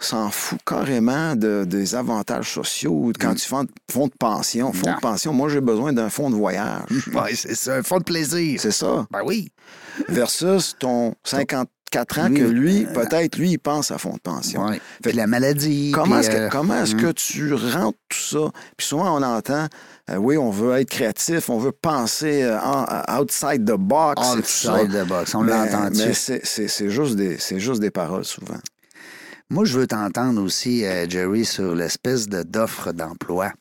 [0.00, 3.12] s'en fout carrément de- des avantages sociaux.
[3.20, 3.36] Quand Mm.
[3.36, 4.96] tu fais un fonds de pension, fonds Non.
[4.96, 6.82] de pension, moi j'ai besoin d'un fonds de voyage.
[7.14, 7.70] Ouais, c'est.
[7.70, 8.58] Un fond de plaisir.
[8.60, 9.06] C'est ça.
[9.12, 9.52] Ben oui.
[10.08, 14.20] Versus ton 54 ans Lui, que lui, euh, peut-être lui, il pense à fonds de
[14.20, 14.64] pension.
[14.66, 14.80] Ouais.
[15.04, 15.92] Fait Puis la maladie.
[15.94, 17.00] Comment est-ce que, euh, comment est-ce hum.
[17.02, 18.50] que tu rentres tout ça?
[18.76, 19.68] Puis souvent, on entend,
[20.10, 24.20] euh, oui, on veut être créatif, on veut penser euh, en- outside the box.
[24.36, 26.40] Outside the box, on Mais dessus.
[26.44, 28.58] c'est- juste, des- c'est juste des paroles souvent.
[29.50, 33.52] Moi, je veux t'entendre aussi, euh, Jerry, sur l'espèce de- d'offre d'emploi.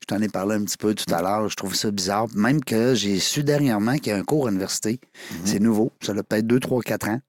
[0.00, 1.48] Je t'en ai parlé un petit peu tout à l'heure.
[1.48, 2.26] Je trouve ça bizarre.
[2.34, 5.00] Même que j'ai su dernièrement qu'il y a un cours à l'université.
[5.44, 5.92] C'est nouveau.
[6.02, 7.20] Ça a peut-être 2, 3, 4 ans.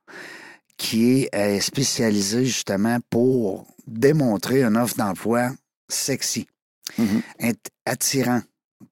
[0.77, 5.51] Qui est euh, spécialisé justement pour démontrer une offre d'emploi
[5.87, 6.47] sexy,
[6.97, 7.21] Mhm.
[7.41, 8.41] int- attirant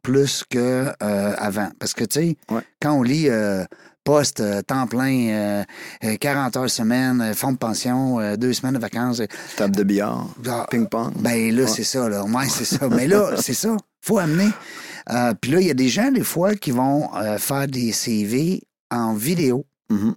[0.01, 1.69] plus que euh, avant.
[1.79, 2.61] Parce que, tu sais, Ouais.
[2.81, 3.63] quand on lit euh,
[4.03, 5.63] poste, euh, temps plein, euh,
[6.03, 9.21] euh, 40 heures semaine, fonds de pension, deux semaines de vacances.
[9.55, 11.13] Table de billard, ah, ping-pong.
[11.19, 12.23] Ben là, c'est ça, là.
[12.25, 12.87] Ouais, c'est ça.
[12.89, 13.75] Mais là, c'est ça.
[14.01, 14.49] faut amener.
[15.41, 19.13] Puis là, il y a des gens, des fois, qui vont faire des CV en
[19.13, 19.65] vidéo.
[19.89, 20.15] Mhm.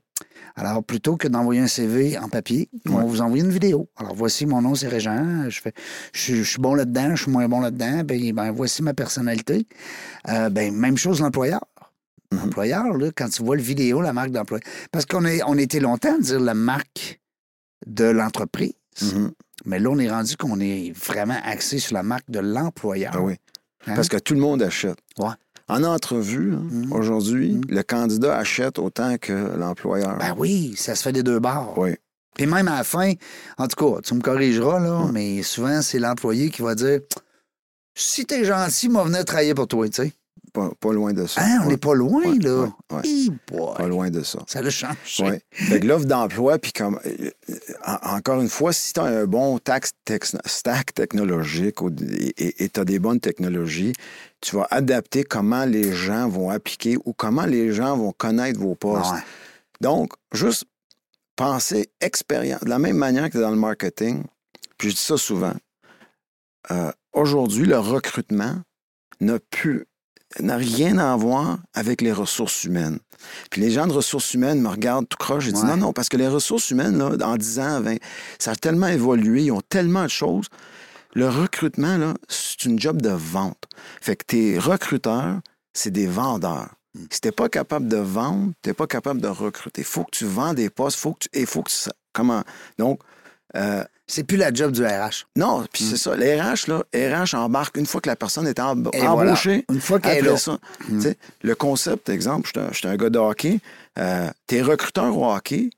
[0.58, 3.04] Alors, plutôt que d'envoyer un CV en papier, Ouais.
[3.04, 3.88] vous envoyer une vidéo.
[3.96, 5.50] Alors, voici mon nom, c'est Régent.
[5.50, 5.72] Je, fais,
[6.14, 8.02] je, suis- je suis bon là-dedans, je suis moins bon là-dedans.
[8.04, 9.66] Ben, ben, voici ma personnalité.
[10.28, 11.60] Euh, ben, même chose l'employeur.
[12.32, 12.38] Mhm.
[12.40, 14.64] L'employeur, là, quand tu vois le vidéo, la marque d'employeur.
[14.90, 17.20] Parce qu'on a, on était longtemps à dire la marque
[17.86, 18.72] de l'entreprise.
[19.02, 19.32] Mhm.
[19.66, 23.12] Mais là, on est rendu qu'on est vraiment axé sur la marque de l'employeur.
[23.14, 23.34] Ah oui.
[23.86, 23.94] Hein?
[23.94, 24.96] Parce que tout le monde achète.
[25.18, 25.28] Ouais.
[25.68, 26.92] En entrevue, hein, Mhm.
[26.92, 27.62] aujourd'hui, Mhm.
[27.68, 30.16] le candidat achète autant que l'employeur.
[30.18, 31.74] Ben oui, ça se fait des deux bords.
[31.76, 31.96] oui.
[32.36, 33.14] Puis même à la fin,
[33.56, 37.00] en tout cas, tu me corrigeras, là, mais souvent, c'est l'employé qui va dire
[37.94, 40.12] Si t'es gentil, moi, venir travailler pour toi, tu sais.
[40.52, 41.42] Pas, pas loin de ça.
[41.42, 41.72] Hein, on Ouais.
[41.72, 42.68] n'est pas loin, Ouais, là.
[42.90, 43.00] ouais.
[43.04, 43.30] Hi.
[43.76, 44.38] Pas loin de ça.
[44.46, 44.96] Ça le change.
[45.20, 45.36] Oui.
[45.50, 47.54] Fait que l'offre d'emploi, puis comme euh, euh,
[48.02, 51.76] encore une fois, si tu as un bon tax tex- stack technologique
[52.38, 53.92] et tu as des bonnes technologies,
[54.40, 58.74] tu vas adapter comment les gens vont appliquer ou comment les gens vont connaître vos
[58.74, 59.12] postes.
[59.82, 60.64] Donc, juste
[61.34, 62.60] penser expérience.
[62.62, 64.22] De la même manière que dans le marketing,
[64.78, 65.52] puis je dis ça souvent,
[66.70, 68.54] euh, aujourd'hui, le recrutement
[69.20, 69.86] n'a plus
[70.40, 72.98] n'a rien à voir avec les ressources humaines.
[73.50, 75.70] Puis les gens de ressources humaines me regardent tout croche et disent Ouais.
[75.70, 77.96] non, non, parce que les ressources humaines, là, en 10 ans, 20,
[78.38, 80.46] ça a tellement évolué, ils ont tellement de choses.
[81.14, 83.64] Le recrutement, là, c'est une job de vente.
[84.00, 85.40] Fait que tes recruteurs,
[85.72, 86.68] c'est des vendeurs.
[87.10, 89.82] Si t'es pas capable de vendre, t'es pas capable de recruter.
[89.82, 91.90] Il faut que tu vends des postes, faut que tu, et faut que tu...
[92.12, 92.42] Comment?
[92.78, 93.00] Donc,
[93.54, 95.26] euh, C'est plus la job du RH.
[95.34, 96.14] non, puis c'est ça.
[96.14, 99.12] Les RH, là, RH embarque une fois que la personne est voilà.
[99.12, 99.64] embauchée.
[99.72, 100.36] Une fois qu'elle est Après là.
[100.36, 103.58] ça, tu sais, le concept, exemple, je suis un- gars de hockey.
[103.98, 105.70] euh, tes recruteurs au hockey,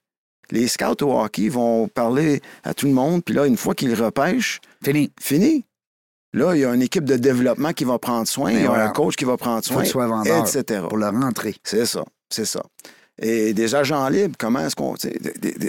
[0.51, 3.95] les scouts au hockey vont parler à tout le monde, puis là, une fois qu'ils
[3.95, 5.11] repêchent, Fini.
[5.21, 5.64] fini.
[6.35, 8.69] Là, il y a une équipe de développement qui va prendre soin, il y a
[8.69, 8.85] voilà.
[8.87, 10.83] un coach qui va prendre Faut soin, que tu sois vendeur etc.
[10.87, 11.57] pour le rentrer.
[11.64, 12.62] C'est ça, c'est ça.
[13.21, 14.95] Et des agents libres, comment est-ce qu'on.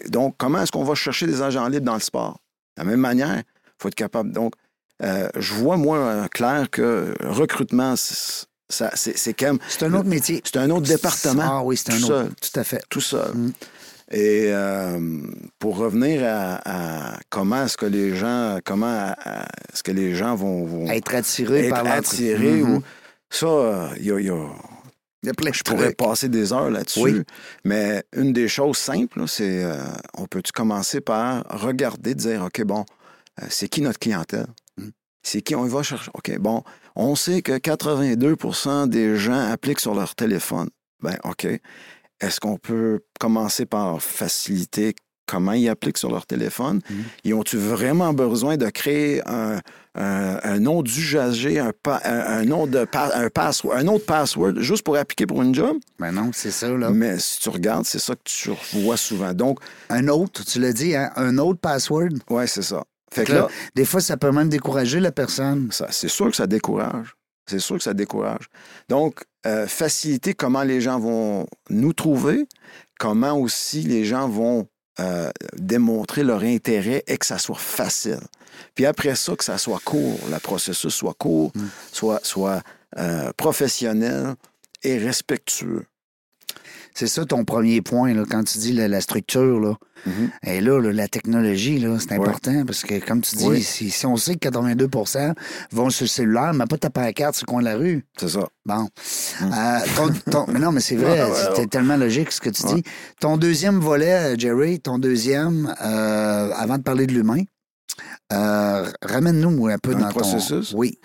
[0.09, 2.37] donc, comment est-ce qu'on va chercher des agents libres dans le sport?
[2.79, 3.43] De la même manière, il
[3.77, 4.31] faut être capable.
[4.31, 4.53] Donc,
[5.03, 9.59] euh, je vois, moi, clair que recrutement, c'est ça- c'est- c'est quand même.
[9.67, 10.41] C'est un autre métier.
[10.45, 11.43] C'est un autre département.
[11.45, 12.07] Ah oui, c'est un autre.
[12.07, 12.29] seul.
[12.41, 12.81] Tout à fait.
[12.89, 13.31] Tout seul.
[13.33, 13.51] Mm.
[14.11, 14.99] Et euh,
[15.59, 16.61] pour revenir à,
[17.13, 21.67] à comment est-ce que les gens, comment est-ce que les gens vont, vont Être attiré
[21.67, 22.77] être par attirés Mhm.
[22.77, 22.83] ou
[23.29, 24.47] ça, euh, il y a- il y a,
[25.23, 26.99] Il y a plein de je pourrais passer des heures là-dessus.
[26.99, 27.23] Oui.
[27.65, 29.75] Mais une des choses simples, c'est euh,
[30.17, 32.85] on peut-tu commencer par regarder, dire OK, bon,
[33.41, 34.47] euh, c'est qui notre clientèle?
[34.77, 34.89] Mm.
[35.21, 36.09] C'est qui on va chercher?
[36.13, 36.63] OK, bon,
[36.95, 40.69] on sait que 82% des gens appliquent sur leur téléphone.
[41.01, 41.45] Ben, OK.
[42.21, 44.93] Est-ce qu'on peut commencer par faciliter
[45.29, 46.79] comment ils appliquent sur leur téléphone?
[46.89, 46.93] Mm.
[47.25, 49.59] Ils ont-tu vraiment besoin de créer un,
[49.95, 54.05] un, un nom d'usager, un, pa- un, un nom de pa- un, password, un autre
[54.05, 55.77] password juste pour appliquer pour une job?
[55.99, 56.89] Ben non, c'est ça, là.
[56.89, 59.33] Mais si tu regardes, c'est ça que tu vois souvent.
[59.33, 62.09] Donc, Un autre, tu l'as dit, hein, un autre password?
[62.29, 62.83] ouais, c'est ça.
[63.11, 65.69] Fait que Là, là, des fois, ça peut même décourager la personne.
[65.91, 67.15] c'est sûr que ça décourage.
[67.49, 68.45] C'est sûr que ça décourage.
[68.89, 72.45] Donc, euh, faciliter comment les gens vont nous trouver,
[72.99, 74.67] comment aussi les gens vont
[74.99, 78.19] euh, démontrer leur intérêt et que ça soit facile.
[78.75, 81.65] Puis après ça, que ça soit court, le processus soit court, Mm.
[81.91, 82.61] soit, soit
[82.97, 84.35] euh, professionnel
[84.83, 85.85] et respectueux.
[86.99, 89.57] C'est ça ton premier point, là, quand tu dis la, la structure.
[89.61, 89.75] Là.
[90.05, 90.29] Mhm.
[90.43, 92.15] Et là, là, la technologie, là, c'est Ouais.
[92.27, 93.61] important parce que, comme tu dis, Oui.
[93.63, 95.33] si, si on sait que 82%
[95.71, 98.03] vont sur le cellulaire, mais pas ta pancarte sur le coin de la rue.
[98.19, 98.45] C'est ça.
[98.65, 98.89] Bon.
[99.43, 101.21] Euh, ton- ton- mais non, mais c'est vrai,
[101.57, 101.67] ouais.
[101.67, 102.83] tellement logique ce que tu dis.
[103.21, 107.43] Ton deuxième volet, euh, Jerry, ton deuxième, euh, avant de parler de l'humain,
[108.33, 110.19] euh, ramène-nous un peu Dans dans, le ton...
[110.19, 110.73] processus?
[110.75, 110.99] Oui.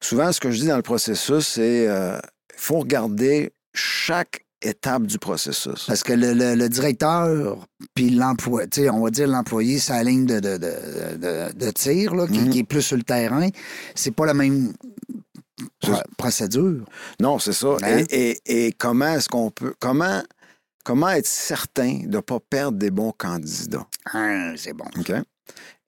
[0.00, 5.18] Souvent, ce que je dis dans le processus, c'est qu'il faut regarder chaque étape du
[5.18, 5.84] processus.
[5.86, 10.26] Parce que le, le- le directeur, puis l'emploi, sais, on va dire l'employé, la ligne
[10.26, 12.50] de, de, de, de- tir, là, qui, Mhm.
[12.50, 13.48] qui est plus sur le terrain.
[13.94, 14.72] C'est pas la même
[15.80, 16.84] pro- procédure.
[17.20, 17.76] Non, c'est ça.
[17.82, 18.04] Hein?
[18.10, 19.74] Et, et- et comment est-ce qu'on peut.
[19.78, 20.22] Comment,
[20.84, 23.86] comment être certain de ne pas perdre des bons candidats?
[24.12, 24.86] Ah, c'est bon.
[24.98, 25.12] OK?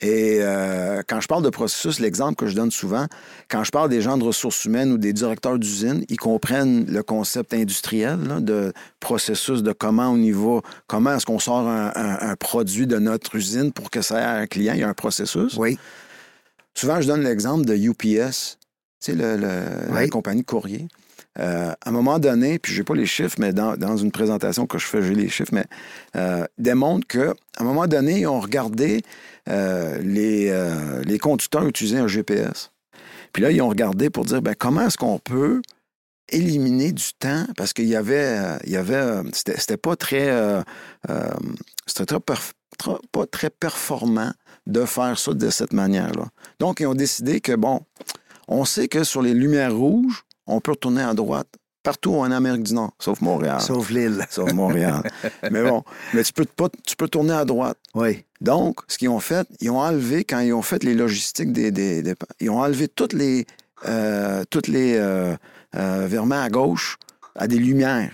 [0.02, 3.06] Et euh, quand je parle de processus, l'exemple que je donne souvent,
[3.50, 7.02] quand je parle des gens de ressources humaines ou des directeurs d'usine, ils comprennent le
[7.02, 12.30] concept industriel là, de processus, de comment y va, comment est-ce qu'on sort un, un-
[12.30, 14.72] un produit de notre usine pour que ça aille à un client.
[14.74, 15.54] Il y a un processus.
[15.58, 15.78] Oui.
[16.74, 18.56] Souvent, je donne l'exemple de UPS,
[19.02, 20.88] tu sais, le- le- la compagnie de courrier.
[21.40, 24.66] Euh, à un moment donné, puis j'ai pas les chiffres, mais dans, dans une présentation
[24.66, 25.64] que je fais, j'ai les chiffres, mais
[26.16, 29.02] euh, démontre qu'à un moment donné, ils ont regardé
[29.48, 32.70] euh, les, euh, les conducteurs utiliser un GPS.
[33.32, 35.62] Puis là, ils ont regardé pour dire ben, comment est-ce qu'on peut
[36.28, 37.46] éliminer du temps?
[37.56, 40.62] Parce qu'il y avait, il y avait c'était pas très,
[41.86, 44.32] c'était pas très performant
[44.66, 46.26] de faire ça de cette manière-là.
[46.58, 47.80] Donc, ils ont décidé que, bon,
[48.48, 50.24] on sait que sur les lumières rouges,
[50.56, 51.48] on peut retourner à droite
[51.82, 53.60] partout en Amérique du Nord, sauf Montréal.
[53.62, 54.26] Sauf l'île.
[54.30, 55.02] Sauf Montréal.
[55.50, 55.82] mais bon,
[56.12, 57.78] mais tu peux, pas, tu peux tourner à droite.
[57.94, 58.22] Oui.
[58.42, 61.70] Donc, ce qu'ils ont fait, ils ont enlevé, quand ils ont fait les logistiques des.
[61.70, 63.46] des- des- ils ont enlevé toutes les,
[63.86, 65.34] euh, toutes les euh,
[65.76, 66.96] euh, virements à gauche
[67.34, 68.12] à des lumières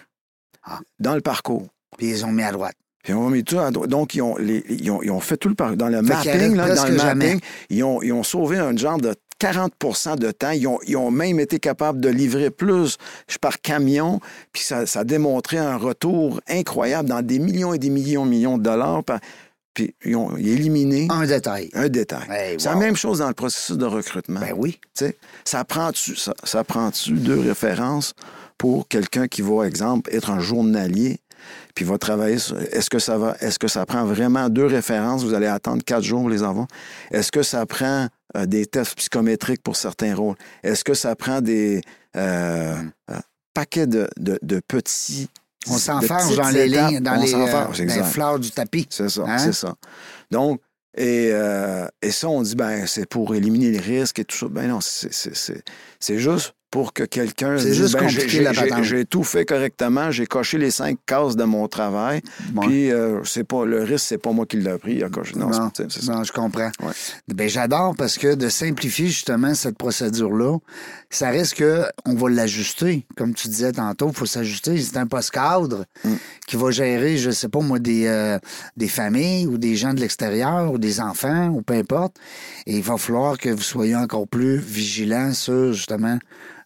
[0.64, 0.79] Ah.
[1.01, 1.66] dans le parcours.
[1.99, 2.77] Puis ils ont mis à droite.
[3.03, 3.88] Puis on mis tout à droite.
[3.90, 5.77] Donc, ils ont, les- ils ont, ils ont fait tout le parcours.
[5.77, 8.99] Dans le Fait mapping, là, dans le mapping, ils ont, ils ont sauvé un genre
[8.99, 10.51] de 40% de temps.
[10.51, 12.96] Ils ont, ils ont même été capables de livrer plus
[13.40, 14.20] par camion.
[14.53, 18.59] Puis ça, ça a démontré un retour incroyable dans des millions et des millions, millions
[18.59, 19.05] de dollars.
[19.05, 19.20] Par-
[19.75, 21.68] Puis ils ont éliminé Un détail.
[21.75, 22.27] un détail.
[22.31, 22.75] Hey, C'est wow.
[22.75, 24.40] la même chose dans le processus de recrutement.
[24.40, 24.79] Ben oui.
[24.96, 26.33] Tu sais, ça prend-tu ça,
[27.14, 28.14] deux références
[28.59, 31.18] pour quelqu'un qui va, exemple, être un journalier,
[31.74, 32.59] puis va travailler sur...
[32.61, 33.37] Est-ce que ça va...
[33.40, 35.24] Est-ce que ça prend vraiment deux références?
[35.24, 36.66] Vous allez attendre quatre jours pour les avoir.
[37.11, 40.37] Est-ce que ça prend euh, des tests psychométriques pour certains rôles?
[40.62, 41.80] Est-ce que ça prend des
[42.16, 42.76] euh,
[43.11, 43.14] euh,
[43.54, 45.28] paquets de, de- de petits...
[45.68, 46.90] On petites dans les étapes?
[46.90, 48.04] lignes, dans les, euh, exact.
[48.04, 48.87] fleurs du tapis.
[48.88, 49.38] C'est ça, Hein?
[49.38, 49.74] c'est ça.
[50.30, 50.61] Donc,
[50.96, 54.46] et, euh, et ça, on dit, ben, c'est pour éliminer les risques et tout ça.
[54.48, 58.68] Ben non, c'est juste pour que quelqu'un C'est juste ben, j'ai- compliquer j'ai- la j'ai-
[58.68, 58.85] patente.
[58.85, 62.20] J'ai tout fait correctement, j'ai coché les cinq cases de mon travail,
[62.55, 62.66] Ouais.
[62.66, 64.98] puis euh, c'est pas le risque, c'est pas moi qui l'ai pris.
[65.37, 66.12] Non, Non, c'est- c'est ça.
[66.14, 66.70] non, je comprends.
[66.83, 66.92] Ouais.
[67.29, 70.59] Ben, j'adore parce que de simplifier justement cette procédure-là,
[71.11, 73.07] ça reste que on va l'ajuster.
[73.16, 74.81] Comme tu disais tantôt, il faut s'ajuster.
[74.81, 76.14] C'est un poste cadre Mm.
[76.47, 78.38] qui va gérer, je sais pas moi, des, euh,
[78.77, 82.16] des familles ou des gens de l'extérieur ou des enfants ou peu importe.
[82.66, 86.19] Et il va falloir que vous soyez encore plus vigilants sur justement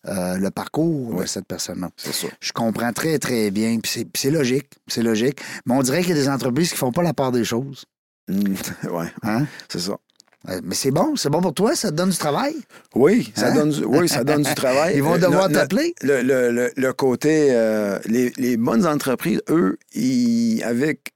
[0.06, 1.90] euh, le parcours de cette personne-là.
[1.98, 2.26] C'est ça.
[2.40, 3.78] Je comprends très, très bien.
[3.80, 4.68] Puis c'est- logique.
[4.86, 5.40] C'est logique.
[5.66, 7.84] Mais on dirait qu'il y a des entreprises qui font pas la part des choses.
[8.28, 8.54] Mm,
[8.90, 9.44] ouais, Hein?
[9.68, 9.98] c'est ça.
[10.46, 12.54] Mais c'est bon, c'est bon pour toi, ça te donne du travail?
[12.94, 13.54] Oui, ça Hein?
[13.54, 14.94] donne du, oui, ça donne du travail.
[14.96, 15.94] Ils vont Euh, devoir le- t'appeler?
[16.02, 21.12] Le, le- le- le côté, euh, les, les bonnes entreprises, eux, ils, avec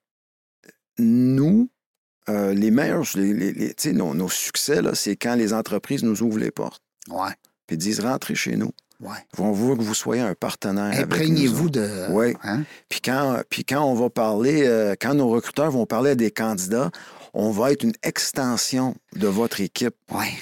[0.98, 1.68] nous,
[2.28, 6.02] euh, les meilleurs, les, les- les- tu sais, nos, nos succès, c'est quand les entreprises
[6.02, 7.32] nous ouvrent les portes Ouais,
[7.66, 8.70] puis disent rentrez chez nous.
[9.00, 9.10] ouais.
[9.38, 10.98] On veut que vous soyez un partenaire.
[10.98, 12.06] Imprégnez-vous de.
[12.10, 12.34] Oui.
[12.42, 12.62] Hein?
[12.88, 16.30] Puis quand, puis quand on va parler, euh, quand nos recruteurs vont parler à des
[16.30, 16.90] candidats,
[17.34, 19.94] on va être une extension de votre équipe.
[20.10, 20.32] Ouais.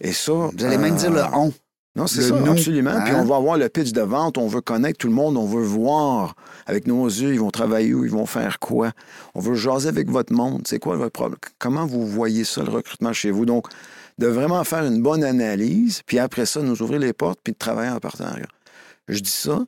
[0.00, 0.32] Et ça.
[0.32, 1.52] Vous allez même euh, dire le on.
[1.96, 2.92] Non, c'est ça, nous, absolument.
[2.92, 3.02] hein?
[3.04, 5.44] Puis on va avoir le pitch de vente, on veut connaître tout le monde, on
[5.44, 8.92] veut voir avec nos yeux, ils vont travailler où, ils vont faire quoi.
[9.34, 10.62] On veut jaser avec votre monde.
[10.68, 11.40] C'est quoi votre problème?
[11.58, 13.44] Comment vous voyez ça, le recrutement chez vous?
[13.44, 13.66] Donc,
[14.18, 17.58] de vraiment faire une bonne analyse, puis après ça, nous ouvrir les portes, puis de
[17.58, 18.46] travailler en partenariat.
[19.08, 19.58] Je dis ça,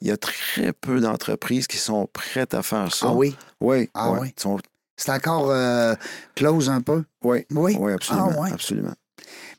[0.00, 3.06] il y a très peu d'entreprises qui sont prêtes à faire ça.
[3.08, 3.34] Ah oui?
[3.60, 3.90] Oui.
[3.94, 4.18] Ah ouais.
[4.22, 4.32] oui.
[4.36, 4.58] Ils sont-
[4.96, 5.94] C'est encore euh,
[6.34, 7.04] close un peu?
[7.22, 7.44] Oui.
[7.52, 7.76] Oui?
[7.78, 8.30] Oui, absolument.
[8.36, 8.52] Ah ouais.
[8.52, 8.94] absolument.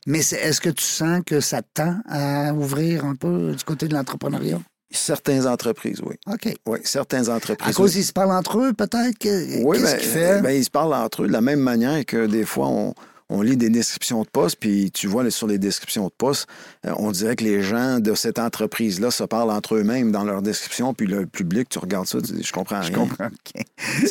[0.06, 3.94] Mais est-ce que tu sens que ça tend à ouvrir un peu du côté de
[3.94, 4.60] l'entrepreneuriat?
[4.90, 6.14] Certaines entreprises, oui.
[6.32, 6.54] OK.
[6.66, 7.74] Oui, certaines À entreprises.
[7.74, 7.96] cause oui.
[7.96, 9.16] qu'ils se parlent entre eux, peut-être?
[9.64, 10.40] Oui, ben, fait?
[10.42, 12.94] ben, ils se parlent entre eux de la même manière que des fois, on,
[13.28, 16.46] on lit des descriptions de postes, puis tu vois sur les descriptions de postes,
[16.86, 20.42] euh, on dirait que les gens de cette entreprise-là se parlent entre eux-mêmes dans leurs
[20.42, 22.88] descriptions, puis le public, tu regardes ça, tu dis, je comprends rien.
[22.88, 23.28] Je comprends.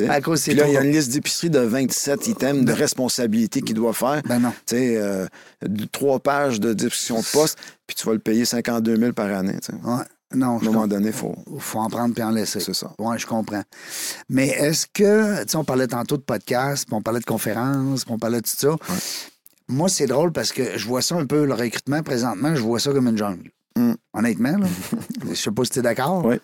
[0.09, 3.61] À cause Puis là, il y a une liste d'épicerie de 27 items de responsabilités
[3.61, 4.21] qu'il doit faire.
[4.25, 4.51] Ben non.
[4.65, 5.27] Tu sais, euh,
[5.91, 9.57] trois pages de description de poste, puis tu vas le payer 52 000 par année.
[9.83, 10.03] Ouais.
[10.35, 11.35] Non, À je un moment donné, il faut...
[11.59, 12.59] faut en prendre puis en laisser.
[12.59, 12.93] C'est ça.
[12.99, 13.63] Oui, je comprends.
[14.29, 18.05] Mais est-ce que, tu sais, on parlait tantôt de podcast, puis on parlait de conférences,
[18.05, 18.75] puis on parlait de tout ça.
[19.67, 22.79] Moi, c'est drôle parce que je vois ça un peu, le recrutement présentement, je vois
[22.79, 23.49] ça comme une jungle.
[23.77, 23.93] Mm.
[24.13, 24.67] Honnêtement, là.
[25.29, 26.23] je sais pas si tu es d'accord.
[26.25, 26.35] Oui.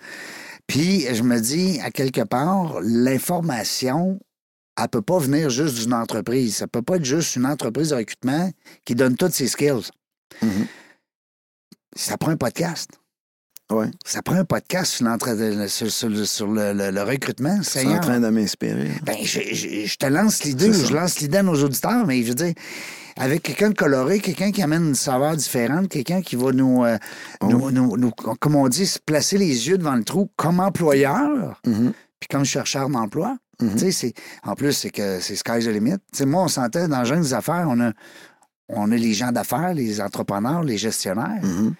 [0.68, 4.20] Puis je me dis, à quelque part, l'information,
[4.82, 6.58] elle peut pas venir juste d'une entreprise.
[6.58, 8.50] Ça peut pas être juste une entreprise de recrutement
[8.86, 9.90] qui donne toutes ses skills.
[10.42, 10.68] Mhm.
[11.96, 12.90] Ça prend un podcast.
[13.72, 13.90] Ouais.
[14.06, 17.60] Ça prend un podcast sur, l'entre- sur, sur- sur le, le- le recrutement.
[17.64, 18.92] C'est en train de m'inspirer.
[19.04, 22.22] Ben, je, je- je te lance l'idée, ou je lance l'idée à nos auditeurs, mais
[22.24, 22.54] je veux dire,
[23.18, 26.98] avec quelqu'un de coloré, quelqu'un qui amène une saveur différente, quelqu'un qui va nous, euh,
[27.42, 30.60] Oh nous, nous- nous- comme on dit, se placer les yeux devant le trou comme
[30.60, 31.94] employeur, Mhm.
[32.20, 33.38] puis comme chercheur d'emploi.
[33.62, 33.92] Mhm.
[33.92, 35.98] C'est- en plus, c'est que c'est sky's the limit.
[36.26, 37.92] Moi, on sentait dans Jeunes des affaires, on a,
[38.70, 41.42] on a les gens d'affaires, les entrepreneurs, les gestionnaires.
[41.44, 41.74] Mhm.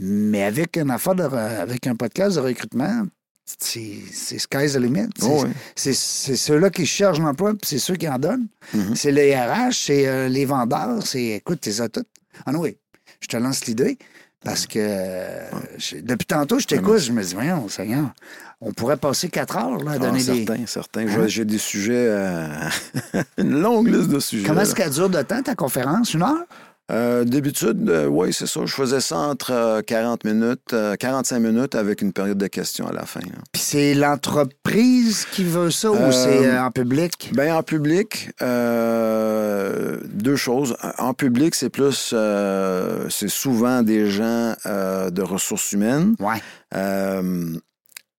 [0.00, 3.04] Mais avec une affaire de, avec un podcast de recrutement,
[3.44, 5.08] c'est sky's the limit.
[5.18, 5.50] C'est Oh, oui.
[5.74, 8.46] c'est- ceux-là qui cherchent l'emploi, puis c'est ceux qui en donnent.
[8.74, 8.94] Mhm.
[8.94, 12.04] C'est les RH, c'est euh, les vendeurs, c'est écoute, t'es ça tout.
[12.46, 12.76] Ah non, oui,
[13.20, 13.98] je te lance l'idée.
[14.44, 15.48] Parce que euh,
[16.02, 18.12] depuis tantôt, je t'écoute, je me dis, voyons, Seigneur,
[18.60, 20.44] on pourrait passer quatre heures là, à Ah, donner des.
[20.46, 21.08] certains, certains.
[21.08, 21.26] Hein?
[21.26, 22.46] J'ai- des sujets, euh,
[23.38, 24.46] une longue liste de sujets.
[24.46, 26.14] Comment est-ce qu'elle dure de temps, ta conférence?
[26.14, 26.44] Une heure?
[26.90, 28.60] Euh, D'habitude, oui, c'est ça.
[28.64, 32.86] Je faisais ça entre euh, 40 minutes, euh, 45 minutes avec une période de questions
[32.88, 33.20] à la fin.
[33.52, 37.30] Puis c'est l'entreprise qui veut ça ou Euh, c'est euh, en public?
[37.34, 40.76] Ben, en public, euh, deux choses.
[40.98, 46.14] En public, c'est plus, euh, c'est souvent des gens euh, de ressources humaines.
[46.20, 46.40] Ouais.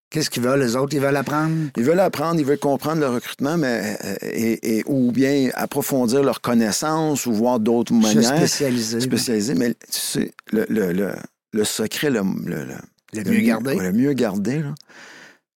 [0.10, 0.96] Qu'est-ce qu'ils veulent, les autres?
[0.96, 1.70] Ils veulent apprendre?
[1.78, 6.24] ils veulent apprendre, ils veulent comprendre le recrutement, mais euh, et, et- ou bien approfondir
[6.24, 9.02] leurs connaissances ou voir d'autres manières spécialiser.
[9.02, 9.54] spécialisées.
[9.54, 11.14] Mais tu sais, le, le, le,
[11.54, 13.76] le secret, le, le, mieux gardé.
[13.76, 14.74] Le mieux gardé, là,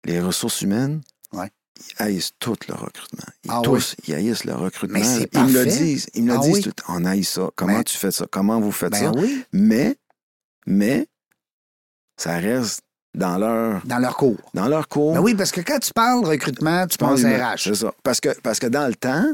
[0.03, 0.99] les ressources humaines,
[1.31, 1.49] Ouais.
[1.79, 3.23] ils haïssent tout le recrutement.
[3.45, 4.99] Ils, Ah tous, ils haïssent le recrutement.
[4.99, 6.07] Mais c'est ils me le disent.
[6.13, 6.61] Ils me le Ah disent oui.
[6.63, 6.73] tout.
[6.89, 7.49] On haït ça.
[7.55, 8.25] Comment Ben- tu fais ça?
[8.29, 9.17] Comment vous faites Ben ça?
[9.17, 9.95] oui, Mais,
[10.67, 11.07] mais,
[12.17, 12.81] ça reste
[13.13, 14.37] dans leur, dans leur cours.
[14.53, 15.13] dans leur cours.
[15.13, 17.57] Ben oui, parce que quand tu parles recrutement, tu penses Ben, RH.
[17.63, 17.91] C'est ça.
[18.03, 19.25] Parce que, parce que dans le temps,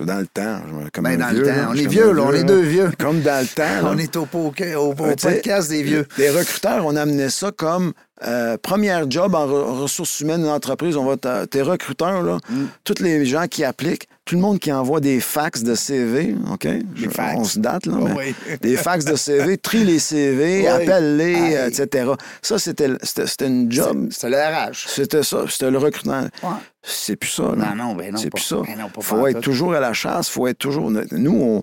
[0.00, 2.12] dans le temps, je- comme Ben, un dans vieux, le là, temps, on est vieux,
[2.12, 2.90] là, on est deux vieux.
[2.98, 3.62] Comme dans le temps.
[3.62, 3.90] là.
[3.94, 6.06] On est au, poker- au, au tu sais, podcast des vieux.
[6.18, 7.92] Les recruteurs, on amenait ça comme
[8.26, 10.96] euh, première job en re- ressources humaines d'une entreprise.
[10.96, 11.16] On va
[11.46, 12.64] tes recruteurs, là, Mm.
[12.84, 16.68] tous les gens qui appliquent, tout le monde qui envoie des fax de CV, OK?
[16.94, 17.34] Je- fax.
[17.38, 17.94] On se date, là.
[18.00, 18.12] Oh, mais
[18.48, 18.56] oui.
[18.60, 20.66] Des fax de CV, trie les CV, Oui.
[20.68, 22.12] appelle-les, euh, etc.
[22.40, 24.08] Ça, c'était c'était- c'était une job.
[24.10, 24.86] C'est le RH.
[24.88, 26.22] C'était ça, c'était le recrutement.
[26.42, 26.50] Ouais.
[26.82, 27.74] C'est plus ça, là.
[27.74, 28.18] Non, non, ben non.
[28.18, 28.56] C'est pas- plus ça.
[28.64, 30.90] ben non, faut être toujours à la chasse, faut être toujours.
[30.90, 31.62] Nous, on,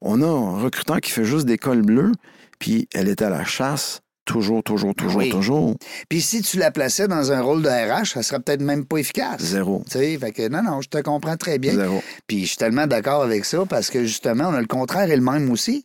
[0.00, 2.12] on a un recruteur qui fait juste des cols bleus,
[2.58, 5.30] puis elle est à la chasse toujours, toujours, toujours, Oui.
[5.30, 5.76] toujours.
[6.08, 8.98] Puis si tu la plaçais dans un rôle de RH, ça serait peut-être même pas
[8.98, 9.40] efficace.
[9.40, 9.82] Zéro.
[9.90, 11.74] Tu sais, fait que non, non, je te comprends très bien.
[11.74, 12.02] Zéro.
[12.26, 15.16] Puis je suis tellement d'accord avec ça parce que justement, on a le contraire et
[15.16, 15.84] le même aussi.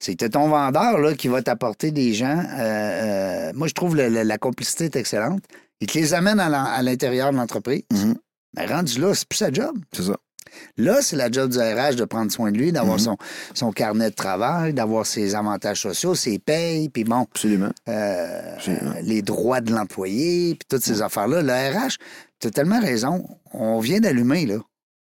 [0.00, 2.38] C'est que ton vendeur là, qui va t'apporter des gens.
[2.58, 5.42] euh, euh, moi, je trouve le- le- la complicité est excellente.
[5.80, 7.82] Il te les amène à l'intérieur de l'entreprise.
[7.92, 8.14] Mhm.
[8.56, 9.76] Mais rendu là, c'est plus sa job.
[9.92, 10.16] C'est ça.
[10.76, 13.04] Là, c'est la job du RH de prendre soin de lui, d'avoir Mhm.
[13.04, 13.16] son,
[13.54, 17.70] son carnet de travail, d'avoir ses avantages sociaux, ses payes, puis bon, Absolument.
[17.88, 18.94] euh, Absolument.
[19.02, 21.42] les droits de l'employé, puis toutes ces affaires-là.
[21.42, 21.96] Le RH,
[22.40, 23.26] tu as tellement raison.
[23.52, 24.56] On vient d'allumer, là.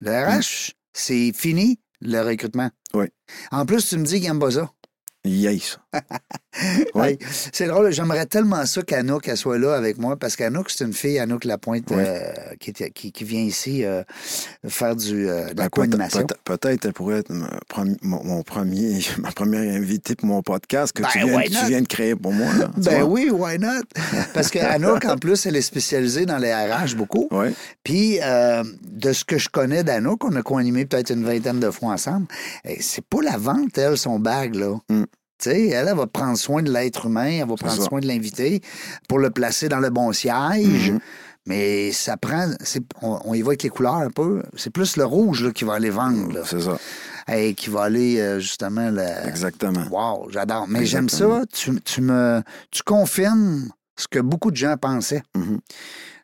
[0.01, 2.70] Le RH, c'est fini, le recrutement.
[2.94, 3.07] Oui.
[3.51, 4.70] En plus, tu me dis qu'il n'aime pas ça.
[5.24, 5.79] Yay, ça.
[6.94, 7.16] Oui.
[7.31, 10.92] C'est drôle, j'aimerais tellement ça qu'Anouk elle soit là avec moi, parce qu'Anouk, c'est une
[10.92, 11.98] fille, Anouk Lapointe, Oui.
[12.05, 14.03] euh, qui, qui, qui vient ici euh,
[14.66, 16.27] faire du, euh, de la Ben, co-animation.
[16.27, 17.48] peut- Peut-être elle pourrait être ma
[18.03, 21.18] mon, mon premier, ma première invitée pour mon podcast que Ben, tu,
[21.68, 22.53] viens, tu de créer pour moi.
[22.59, 23.83] Là, Ben oui, why not?
[24.35, 27.29] Parce que Anouk, en plus, elle est spécialisée dans les RH beaucoup.
[27.31, 27.55] Oui.
[27.85, 31.92] Puis, de ce que je connais d'Anouk, on a co-animé peut-être une vingtaine de fois
[31.92, 32.27] ensemble,
[32.64, 34.77] eh, c'est pas la vente, elle, son bag, là.
[34.88, 35.05] Mm.
[35.46, 37.88] Elle, elle va prendre soin de l'être humain, elle va prendre ça.
[37.88, 38.61] soin de l'invité
[39.09, 40.92] pour le placer dans le bon siège.
[40.92, 40.98] Mhm.
[41.46, 42.51] Mais ça prend.
[43.01, 44.42] On, on y va avec les couleurs un peu.
[44.55, 46.40] C'est plus le rouge là, qui va aller vendre, là.
[46.44, 46.77] C'est ça.
[47.33, 48.90] Et qui va aller euh, justement.
[48.90, 49.03] Le...
[49.27, 49.85] Exactement.
[49.90, 50.66] Wow, j'adore.
[50.68, 51.42] Mais j'aime ça.
[51.53, 55.22] Tu, tu me, tu confirmes ce que beaucoup de gens pensaient.
[55.35, 55.59] Mhm.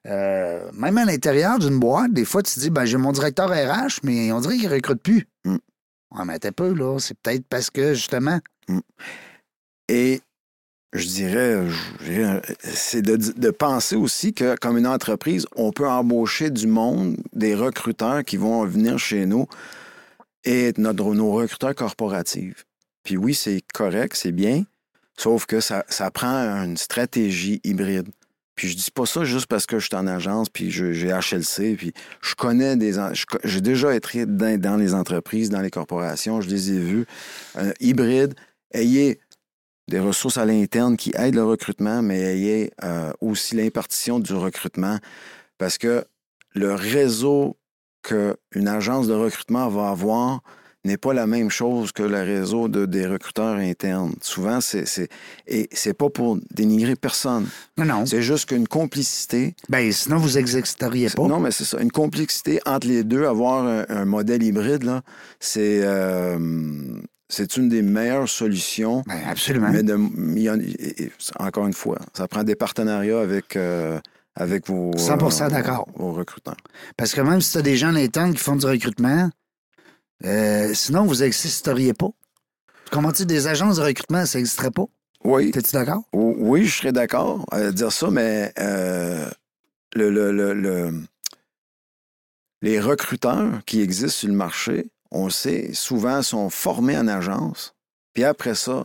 [0.07, 3.49] Euh, même à l'intérieur d'une boîte, des fois, tu te dis, ben, j'ai mon directeur
[3.49, 5.27] RH, mais on dirait qu'il ne recrute plus.
[5.45, 5.57] Mm.
[6.13, 6.99] Ouais, mais t'es peu, là.
[6.99, 8.41] C'est peut-être parce que, justement,
[9.89, 10.21] Et
[10.93, 11.67] je dirais,
[12.05, 17.17] dirais, c'est de, de penser aussi que, comme une entreprise, on peut embaucher du monde,
[17.33, 19.47] des recruteurs qui vont venir chez nous
[20.45, 22.65] et être notre, nos recruteurs corporatifs.
[23.03, 24.65] Puis oui, c'est correct, c'est bien,
[25.19, 28.09] sauf que ça, ça prend une stratégie hybride.
[28.55, 31.77] Puis je dis pas ça juste parce que je suis en agence, puis j'ai HLC,
[31.77, 33.01] puis je connais des...
[33.43, 37.07] J'ai déjà été dans, dans les entreprises, dans les corporations, je les ai vus.
[37.57, 38.35] Euh, hybride,
[38.73, 39.21] ayez
[39.89, 44.99] des ressources à l'interne qui aident le recrutement, mais ayez euh, aussi l'impartition du recrutement
[45.59, 46.05] parce que
[46.55, 47.57] le réseau
[48.03, 50.43] qu'une agence de recrutement va avoir
[50.85, 54.15] n'est pas la même chose que le réseau de, des recruteurs internes.
[54.21, 55.09] Souvent, c'est, c'est,
[55.47, 57.47] et c'est pas pour dénigrer personne.
[57.79, 58.07] non, non.
[58.07, 59.55] C'est juste qu'une complicité.
[59.69, 61.27] Ben, sinon, vous exécuteriez pas.
[61.27, 61.81] Non, mais c'est ça.
[61.81, 65.03] Une complicité entre les deux, avoir un, un modèle hybride, là,
[65.41, 66.39] c'est, euh,
[67.29, 69.03] c'est une des meilleures solutions.
[69.07, 69.71] Ben, absolument.
[69.73, 69.95] Mais de-
[71.39, 73.99] en- encore une fois, ça prend des partenariats avec, euh,
[74.37, 75.89] avec vos, 100% euh, d'accord.
[75.97, 76.57] vos recruteurs.
[76.97, 79.31] Parce que même si tu as des gens à l'interne qui font du recrutement,
[80.25, 82.09] euh, sinon, vous n'existeriez pas.
[82.91, 84.85] Comment tu dis, des agences de recrutement, ça n'existerait pas?
[85.25, 85.51] Oui.
[85.51, 86.03] T'es-tu d'accord?
[86.13, 89.29] Oui, je serais d'accord à dire ça, mais euh,
[89.95, 91.03] le, le- le- le-
[92.63, 97.75] les recruteurs qui existent sur le marché, on le sait, souvent sont formés en agence,
[98.15, 98.85] puis après ça,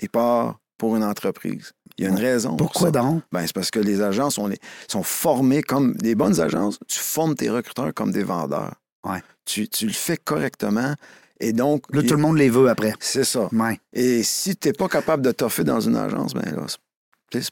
[0.00, 1.72] ils partent pour une entreprise.
[1.98, 2.56] Il y a une raison.
[2.56, 3.22] pour Pourquoi donc?
[3.32, 4.58] Ben, c'est parce que les agences on les-
[4.88, 6.78] sont formées comme des bonnes agences.
[6.88, 8.74] Tu formes tes recruteurs comme des vendeurs.
[9.04, 9.22] Ouais.
[9.46, 10.94] Tu, tu le fais correctement.
[11.40, 12.92] Et donc, Là, il- tout le monde les veut après.
[13.00, 13.48] c'est ça.
[13.52, 13.80] Ouais.
[13.92, 16.66] Et si tu n'es pas capable de toffer dans une agence, ben là,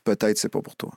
[0.05, 0.92] peut-être c'est pas pour toi.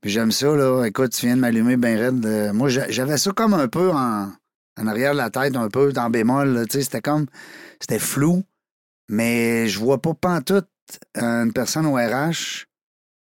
[0.00, 0.84] Puis j'aime ça, là.
[0.84, 2.24] Écoute, tu viens de m'allumer bien raide.
[2.26, 4.30] Euh, moi, j'a- j'avais ça comme un peu en,
[4.78, 6.48] en arrière de la tête, un peu en bémol.
[6.50, 6.66] là.
[6.66, 7.26] Tu sais, c'était comme.
[7.80, 8.42] C'était flou.
[9.08, 10.68] Mais je vois pas pantoute
[11.16, 12.66] euh, une personne au RH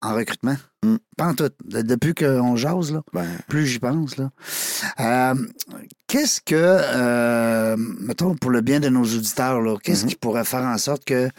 [0.03, 0.57] en recrutement.
[0.85, 0.97] Hmm.
[1.16, 1.55] Pantoute.
[1.64, 3.03] De- depuis qu'on jase, là.
[3.12, 4.30] Ben, Plus j'y pense, là.
[5.01, 5.35] Euh,
[6.13, 10.11] qu'est-ce que, euh, mettons, pour le bien de nos auditeurs, là, qu'est-ce Mhm.
[10.11, 11.31] qui pourrait faire en sorte que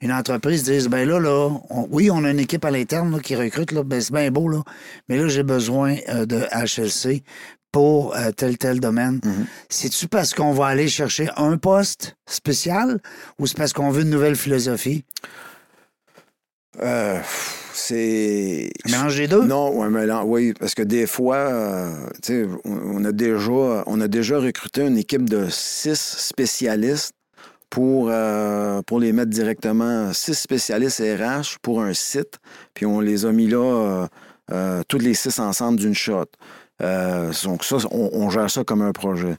[0.00, 3.18] une entreprise dise, ben là, là, on- oui, on a une équipe à l'interne là,
[3.18, 4.62] qui recrute, là, ben c'est bien beau, là,
[5.08, 7.24] mais là, j'ai besoin euh, de HLC
[7.72, 9.18] pour euh, tel, tel domaine.
[9.24, 9.46] Mhm.
[9.68, 13.00] C'est-tu parce qu'on va aller chercher un poste spécial
[13.40, 15.04] ou c'est parce qu'on veut une nouvelle philosophie?
[16.80, 17.20] Euh,
[17.72, 18.70] c'est.
[18.86, 19.44] Un mélange des deux?
[19.44, 21.92] Non, un mélange, oui, parce que des fois, euh,
[22.22, 27.14] tu sais, on a déjà, on a déjà recruté une équipe de six spécialistes
[27.70, 32.38] pour, euh, pour les mettre directement, six spécialistes RH pour un site,
[32.74, 34.06] puis on les a mis là, euh,
[34.50, 36.26] euh, tous les six ensemble d'une shot.
[36.82, 39.36] Euh, donc ça, on, on gère ça comme un projet.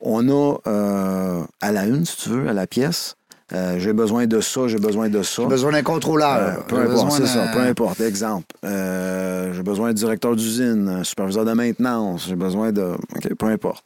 [0.00, 3.15] On a euh, à la une, si tu veux, à la pièce,
[3.52, 5.42] euh, j'ai besoin de ça, j'ai besoin de ça.
[5.42, 6.64] J'ai besoin d'un Euh, contrôleur.
[6.66, 8.00] peu J'ai importe, c'est ça, peu importe.
[8.00, 12.82] Exemple, euh, j'ai besoin d'un directeur d'usine, superviseur de maintenance, j'ai besoin de.
[13.14, 13.84] OK, peu importe.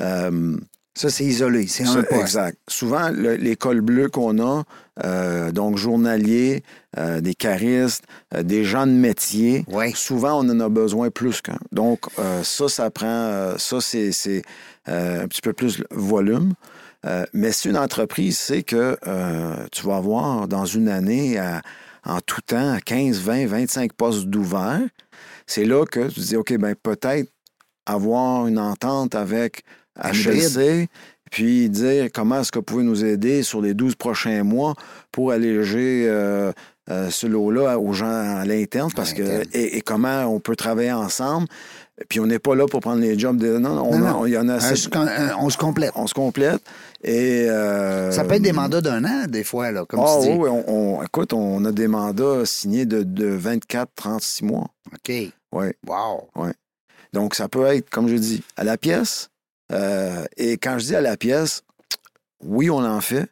[0.00, 0.56] Euh,
[0.96, 1.66] Ça, c'est isolé.
[1.68, 2.20] C'est un poste.
[2.20, 2.58] exact.
[2.68, 4.64] Souvent, le- les cols bleus qu'on a,
[5.04, 6.64] euh, donc journaliers,
[6.98, 8.02] euh, des caristes,
[8.34, 9.92] euh, des gens de métier, Ouais.
[9.94, 11.58] souvent, on en a besoin plus qu'un.
[11.70, 13.06] Donc, euh, ça, ça prend.
[13.06, 14.42] euh, ça, c'est
[14.88, 16.54] euh, un petit peu plus volume.
[17.06, 21.62] Euh, mais si une entreprise sait que euh, tu vas avoir dans une année, à-
[22.04, 24.80] en tout temps, 15, 20, 25 postes d'ouvert,
[25.46, 27.30] c'est là que tu dis, OK, ben peut-être
[27.86, 29.62] avoir une entente avec
[30.02, 30.88] HLC,
[31.30, 34.74] puis dire comment est-ce que vous pouvez nous aider sur les 12 prochains mois
[35.12, 36.52] pour alléger euh,
[36.90, 38.06] euh, ce lot-là aux gens
[38.38, 41.46] à l'interne, parce que et comment on peut travailler ensemble.
[42.08, 43.58] Puis on n'est pas là pour prendre les jobs de.
[43.58, 44.88] Non, on, Non, y en a Un- assez.
[44.94, 45.92] un- on se complète.
[45.94, 46.60] On se complète.
[47.04, 47.46] Et.
[47.48, 50.32] euh, Ça peut être des mandats d'un an, des fois, là, comme Ah tu dis.
[50.32, 54.68] oui, oui, on, on- écoute, on a des mandats signés de, de 24, 36 mois.
[54.92, 55.12] OK.
[55.52, 55.66] Oui.
[55.86, 56.28] Wow.
[57.12, 59.30] Donc, ça peut être, comme je dis, à la pièce.
[59.72, 61.62] Euh, et quand je dis à la pièce,
[62.42, 63.26] oui, on en fait.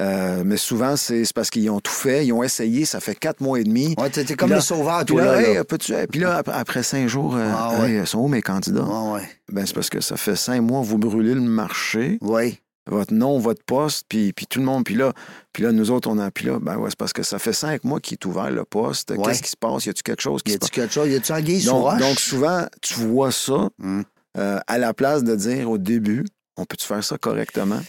[0.00, 3.40] Euh, mais souvent, c'est parce qu'ils ont tout fait, ils ont essayé, ça fait quatre
[3.40, 3.94] mois et demi.
[3.96, 5.64] Ouais, t'es comme là- le sauveur, Puis toi, là,
[6.10, 7.92] Puis là, après, cinq jours, euh, Ah ouais.
[7.92, 8.82] hey, sont où mes candidats?
[8.82, 9.22] Ouais.
[9.52, 12.58] Ben, c'est parce que ça fait cinq mois, vous brûlez le marché, Oui.
[12.90, 14.84] votre nom, votre poste, puis, puis tout le monde.
[14.84, 15.12] Puis là,
[15.52, 16.28] puis là, nous autres, on a.
[16.32, 18.64] Puis là, ben ouais, c'est parce que ça fait cinq mois qu'il est ouvert le
[18.64, 19.10] poste.
[19.12, 19.18] Ouais.
[19.24, 19.86] Qu'est-ce qui se passe?
[19.86, 20.68] Y a-tu quelque chose qui Y se passe?
[20.70, 21.08] a-tu quelque chose?
[21.08, 24.02] Y a-tu un guise Donc, donc, souvent, tu vois ça Hum.
[24.36, 26.24] euh, à la place de dire au début,
[26.56, 27.80] on peut-tu faire ça correctement?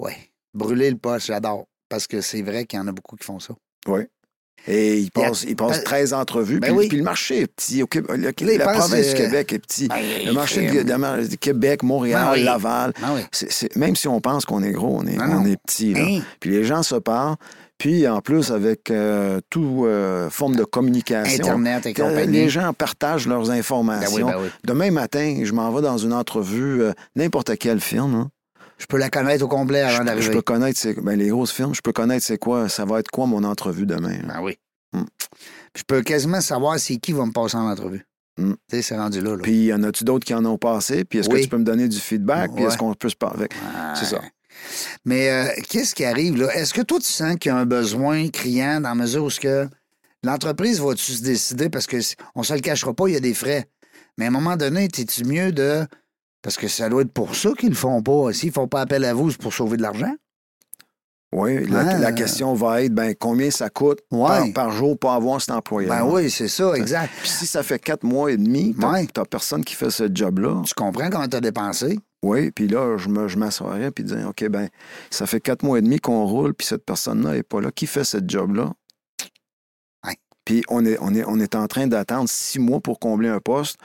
[0.00, 0.10] Oui.
[0.54, 1.66] Brûler le poste, j'adore.
[1.88, 3.54] Parce que c'est vrai qu'il y en a beaucoup qui font ça.
[3.86, 4.02] Oui.
[4.66, 6.58] Et il Il y a- passe, il passe ben- 13 entrevues.
[6.58, 6.88] ben puis, oui.
[6.88, 7.82] puis le marché est petit.
[7.82, 9.88] au Québec- le- la province euh, du Québec est petit.
[9.88, 11.28] Ben, le marché de, crème.
[11.28, 12.44] de Québec, Montréal, Ben oui.
[12.44, 12.94] Laval,
[13.32, 15.92] c'est- même si on pense qu'on est gros, on est, on petit.
[15.92, 16.00] là.
[16.02, 16.20] Hein?
[16.40, 17.36] Puis les gens se parlent.
[17.76, 19.64] Puis en plus, avec euh, toute
[20.30, 22.32] forme de communication, Internet et compagnie.
[22.32, 24.26] les gens partagent leurs Ben informations.
[24.26, 24.48] oui, ben oui.
[24.64, 28.14] Demain matin, je m'en vais dans une entrevue, euh, n'importe quelle firme.
[28.14, 28.30] hein.
[28.78, 30.30] Je peux la connaître au complet avant Je, je d'arriver.
[30.30, 33.10] peux connaître, c'est- ben, les grosses firmes, je peux connaître c'est quoi, ça va être
[33.10, 34.18] quoi mon entrevue demain.
[34.24, 34.28] hein.
[34.28, 34.58] Ben oui.
[34.94, 35.06] Hum.
[35.76, 38.04] Je peux quasiment savoir c'est qui va me passer en entrevue.
[38.38, 38.56] Hum.
[38.68, 39.32] Tu sais, c'est rendu là.
[39.32, 39.42] là.
[39.42, 41.04] Puis, y en a-tu d'autres qui en ont passé?
[41.04, 41.36] Puis, est-ce Oui.
[41.38, 42.52] que tu peux me donner du feedback?
[42.54, 43.46] Puis, est-ce qu'on peut se parler?
[43.94, 44.20] C'est ça.
[45.04, 46.52] Mais euh, qu'est-ce qui arrive là?
[46.54, 49.30] Est-ce que toi, tu sens qu'il y a un besoin criant dans la mesure où
[49.30, 49.68] ce que
[50.22, 51.68] l'entreprise va-tu se décider?
[51.68, 51.96] Parce que
[52.34, 53.66] on se le cachera pas, il y a des frais.
[54.16, 55.86] Mais à un moment donné, es-tu mieux de.
[56.44, 58.32] Parce que ça doit être pour ça qu'ils le font pas.
[58.34, 60.14] S'ils font pas appel à vous, c'est pour sauver de l'argent.
[61.32, 61.98] Oui, la, Ah.
[61.98, 64.52] la question va être, ben, combien ça coûte Ouais.
[64.52, 67.10] par, par jour pour avoir cet employé Ben oui, c'est ça, exact.
[67.20, 69.06] Puis, si ça fait quatre mois et demi, t'as Ouais.
[69.12, 70.62] t'as personne qui fait ce job-là.
[70.66, 71.98] Tu comprends comment tu as dépensé?
[72.22, 74.68] Oui, puis là, je me- je m'assoirais puis dire, OK, ben,
[75.10, 77.72] ça fait quatre mois et demi qu'on roule, puis cette personne-là n'est pas là.
[77.72, 78.70] Qui fait ce job-là?
[80.44, 83.40] Puis on est, on, est, on est en train d'attendre six mois pour combler un
[83.40, 83.76] poste.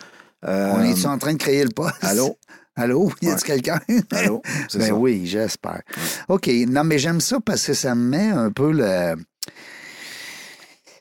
[0.48, 1.96] Euh, On est en train de créer le poste?
[2.02, 2.38] Allô?
[2.76, 3.12] Allô?
[3.22, 3.58] Y a-tu Ouais.
[3.62, 3.80] quelqu'un?
[4.12, 4.42] Allô?
[4.74, 4.94] Ben ça.
[4.94, 5.82] oui, j'espère.
[6.30, 6.50] OK.
[6.70, 9.16] Non, mais j'aime ça parce que ça me met un peu le.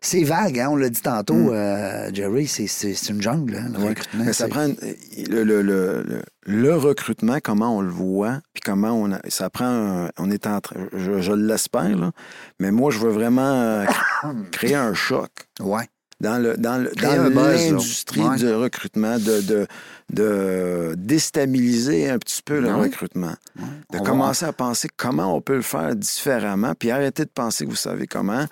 [0.00, 3.88] C'est vague, hein, on l'a dit tantôt, euh, Jerry, c'est- une jungle, hein, le Ouais.
[3.90, 4.24] recrutement.
[4.24, 9.10] Mais ça prend le, le, le, le- recrutement, comment on le voit, puis comment on
[9.12, 12.12] a- ça prend un- on est en train, je, je l'espère, là,
[12.60, 15.30] mais moi je veux vraiment euh, cr- créer un choc
[15.60, 15.88] Ouais.
[16.20, 18.36] Dans le dans dans l'industrie Ouais.
[18.36, 19.66] du recrutement, de, de,
[20.12, 22.82] de déstabiliser un petit peu le Ouais.
[22.88, 23.34] recrutement.
[23.56, 23.62] De
[23.94, 27.64] On va- commencer à penser comment on peut le faire différemment, puis arrêter de penser
[27.64, 28.46] que vous savez comment.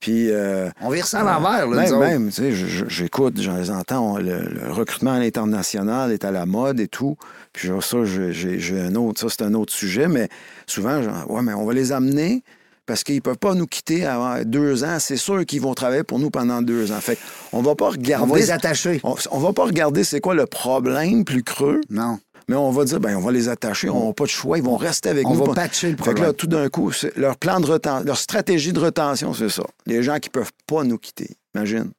[0.00, 2.52] Puis euh, On vire ça à l'envers, là, même, même, tu sais,
[2.88, 6.88] j'écoute, j'en les entends, on- le, le recrutement à l'international est à la mode et
[6.88, 7.16] tout.
[7.52, 10.28] Puis ça, j'ai un autre, ça c'est un autre sujet, mais
[10.66, 12.42] souvent, genre, ouais, mais on va les amener
[12.86, 14.98] parce qu'ils peuvent pas nous quitter avant deux ans.
[14.98, 17.00] C'est sûr qu'ils vont travailler pour nous pendant deux ans.
[17.00, 17.18] Fait
[17.52, 18.30] on va pas On regarder.
[18.32, 19.00] va les attacher.
[19.04, 22.18] on, on va pas regarder c'est quoi le problème plus creux, Non.
[22.48, 24.64] mais on va dire, ben, on va les attacher, on n'a pas de choix, ils
[24.64, 25.40] vont rester avec On nous.
[25.40, 26.24] va Pas- patcher le fait que problème.
[26.24, 29.62] là, tout d'un coup, leur plan de retention, leur stratégie de retention, c'est ça.
[29.86, 31.30] Les gens qui peuvent pas nous quitter.
[31.54, 31.90] Imagine.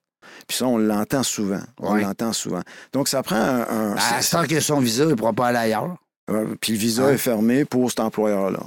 [0.47, 1.59] Puis ça, on l'entend souvent.
[1.79, 2.61] On l'entend souvent.
[2.91, 3.61] Donc, ça prend un.
[3.61, 5.95] un- Ben, que son visa, il ne pourra pas aller ailleurs.
[6.31, 7.11] euh, puis le visa Hein?
[7.13, 8.61] est fermé pour cet employeur-là.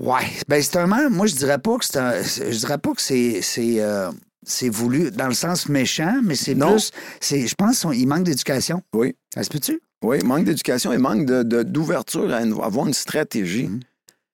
[0.00, 0.22] Ouais.
[0.48, 3.40] Ben, c'est un Moi, je dirais pas que c'est un- Je dirais pas que c'est.
[3.42, 4.10] C'est euh,
[4.44, 6.72] c'est voulu dans le sens méchant, mais c'est Non.
[6.72, 6.90] plus.
[7.20, 8.82] c'est- Je pense qu'il manque d'éducation.
[8.94, 9.16] Oui.
[9.34, 9.80] Ça se peut-tu?
[10.02, 13.66] Oui, manque d'éducation et manque de- de- d'ouverture à une- avoir une stratégie.
[13.66, 13.80] Mhm.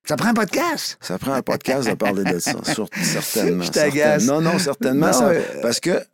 [0.07, 0.99] Ça prend un podcast?
[1.01, 3.65] Ça prend un podcast de parler de ça, sur- certainement.
[3.65, 4.25] Je t'agace.
[4.25, 5.07] Non, non, certainement.
[5.07, 6.05] Non, ça- euh, Parce que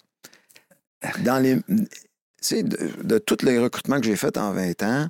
[1.25, 1.57] dans les.
[1.57, 1.87] Tu
[2.41, 5.09] sais, de, de tous les recrutements que j'ai faits en 20 ans,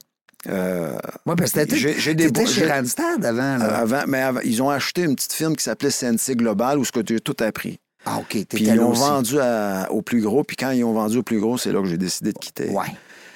[0.49, 3.59] euh, Oui, parce que t'étais chez Randstad avant.
[3.59, 3.79] Là.
[3.79, 6.93] avant, mais avant- ils ont acheté une petite firme qui s'appelait CNC Global où ce
[6.93, 7.79] que j'ai tout appris.
[8.07, 8.37] ah, OK.
[8.49, 10.43] Puis ils l'ont vendu à- au plus gros.
[10.45, 12.71] Puis quand ils ont vendu au plus gros, c'est là que j'ai décidé de quitter.
[12.71, 12.87] Ouais.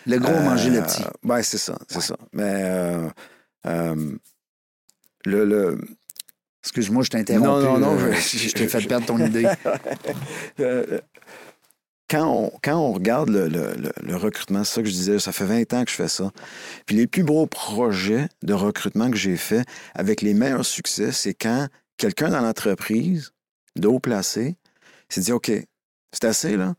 [0.07, 1.02] Le gros a mangé le petit.
[1.02, 2.16] Euh, Ben, c'est ça, c'est ça.
[2.32, 3.09] Mais euh,
[3.66, 4.12] euh,
[5.24, 5.78] le, le-
[6.62, 7.46] Excuse-moi, je t'ai interrompu.
[7.46, 9.46] Non, non, non, euh, je- je t'ai fait perdre ton idée.
[12.11, 15.90] quand, on, regarde le, recrutement, c'est ça que je disais, ça fait 20 ans que
[15.90, 16.30] je fais ça.
[16.86, 21.34] Puis les plus gros projets de recrutement que j'ai fait avec les meilleurs succès, c'est
[21.34, 23.32] quand quelqu'un dans l'entreprise,
[23.76, 24.57] de haut placé,
[25.09, 25.50] s'est dit OK,
[26.12, 26.74] c'est assez, là.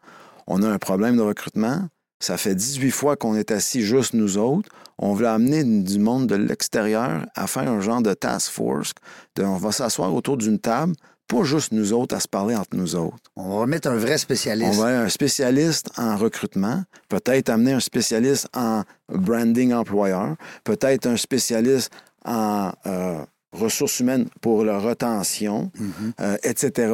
[0.47, 1.89] On a un problème de recrutement.
[2.19, 4.69] Ça fait 18 fois qu'on est assis juste nous autres.
[4.97, 8.93] On veut amener du monde de l'extérieur à faire un genre de task force.
[9.39, 10.93] On va s'asseoir autour d'une table,
[11.27, 13.17] pas juste nous autres à se parler entre nous autres.
[13.35, 14.73] On va mettre un vrai On spécialiste.
[14.79, 21.17] va avoir un spécialiste en recrutement, peut-être amener un spécialiste en branding employeur, peut-être un
[21.17, 21.91] spécialiste
[22.25, 26.13] en euh, ressources humaines pour la retention, Mhm.
[26.21, 26.93] euh, etc.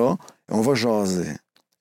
[0.50, 1.28] On va jaser.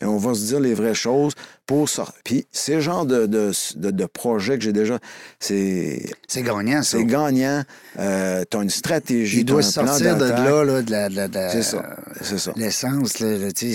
[0.03, 1.34] Et on va se dire les vraies choses
[1.66, 2.14] pour sortir.
[2.24, 4.98] Puis ces genres de, de, de- de projets que j'ai déjà,
[5.38, 6.96] c'est C'est gagnant, ça.
[6.98, 7.62] c'est gagnant.
[7.98, 9.40] Euh, tu as une stratégie.
[9.40, 11.96] Il doit un sortir de là, là, de la- C'est ça.
[12.22, 12.53] C'est ça.
[12.57, 13.12] l'essence.
[13.12, 13.24] tu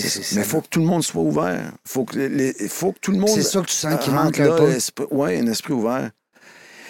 [0.00, 1.72] c'est- Mais il faut que tout le monde soit ouvert.
[1.84, 3.30] faut que les- faut que tout le monde.
[3.30, 4.66] C'est ça que tu sens qu'il manque un là, peu.
[4.68, 6.10] l'esprit- Ouais, un esprit ouvert.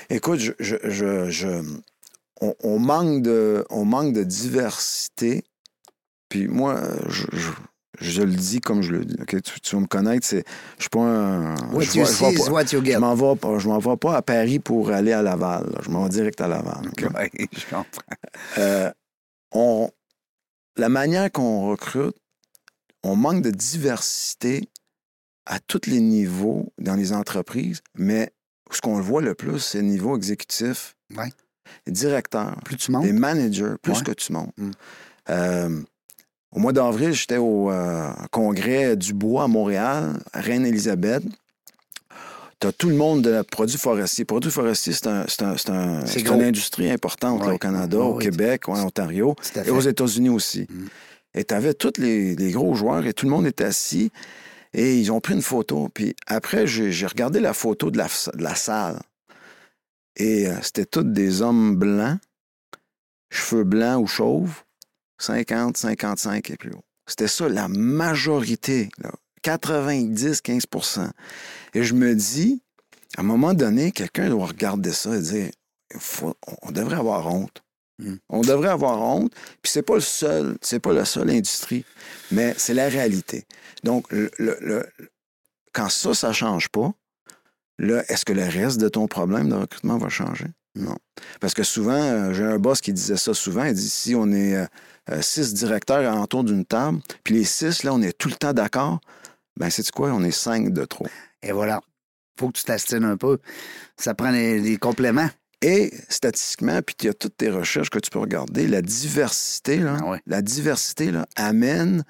[0.09, 1.63] Écoute, je, je, je- je-
[2.41, 5.45] on, on manque de, on manque de diversité.
[6.29, 7.49] Puis moi, je, je,
[8.01, 9.17] je le dis comme je le dis.
[9.21, 9.43] ok?
[9.43, 10.45] Tu, tu vas me connaître, c'est,
[10.79, 11.55] je suis pas un.
[11.73, 12.99] What je you je see is pas- what you je get.
[12.99, 15.65] m'en vais pas, je m'en vais pas à Paris pour aller à Laval.
[15.71, 15.81] là.
[15.85, 16.89] Je m'en vais direct à Laval.
[16.89, 17.07] ok?
[17.15, 18.03] Ouais, je comprends.
[18.59, 18.91] Euh,
[19.53, 19.91] on,
[20.77, 22.17] la manière qu'on recrute,
[23.03, 24.69] on manque de diversité
[25.47, 28.33] à tous les niveaux dans les entreprises, mais
[28.73, 31.31] ce qu'on le voit le plus, c'est le niveau exécutif, Ouais.
[31.87, 33.05] les directeurs, Plus tu montes.
[33.05, 34.03] les managers, plus Ouais.
[34.03, 34.53] que tu montes.
[35.31, 35.83] Euh,
[36.57, 41.23] au mois d'avril, j'étais au euh, congrès du bois à Montréal, à Reine-Élisabeth.
[42.59, 44.25] Tu as tout le monde de la produit forestier.
[44.25, 48.25] Produit forestier, c'est un, c'est un- une industrie importante là, au Canada, au oui.
[48.25, 49.37] Québec, ouais, en Ontario
[49.67, 50.67] et aux États-Unis aussi.
[50.71, 50.87] Mm.
[51.35, 54.11] Et tu avais tous les, les gros joueurs et tout le monde était assis
[54.73, 55.91] et ils ont pris une photo.
[55.93, 58.99] Puis après, j'ai j'ai regardé la photo de la, de la salle.
[60.17, 62.19] Et euh, c'était tous des hommes blancs,
[63.31, 64.63] cheveux blancs ou chauves,
[65.19, 66.85] 50, 55 et plus haut.
[67.09, 69.11] C'était ça, la majorité, là,
[69.43, 71.09] 90-15%
[71.75, 72.63] Et je me dis,
[73.17, 75.51] à un moment donné, quelqu'un doit regarder ça et dire,
[75.99, 77.63] faut- on devrait avoir honte.
[77.99, 78.15] Mm.
[78.29, 79.33] On devrait avoir honte.
[79.63, 81.85] Puis c'est pas le seul, c'est pas la seule industrie,
[82.31, 83.45] mais c'est la réalité.
[83.85, 84.87] Donc, le- le- le-
[85.73, 86.93] quand ça, ça change pas,
[87.79, 90.47] là, est-ce que le reste de ton problème de recrutement va changer?
[90.75, 90.97] Non.
[91.41, 93.65] Parce que souvent, euh, j'ai un boss qui disait ça souvent.
[93.65, 94.67] Il dit si on est euh,
[95.11, 98.53] euh, six directeurs autour d'une table, puis les six, là, on est tout le temps
[98.53, 99.01] d'accord,
[99.59, 100.13] ben, c'est quoi?
[100.13, 101.07] On est cinq de trop.
[101.43, 101.81] Et voilà.
[102.39, 103.39] faut que tu t'astines un peu.
[103.97, 105.31] Ça prend les, les compléments.
[105.63, 109.79] Et statistiquement, puis il y a toutes tes recherches que tu peux regarder, la diversité,
[109.79, 110.21] là, Ah ouais.
[110.27, 112.05] la diversité là, amène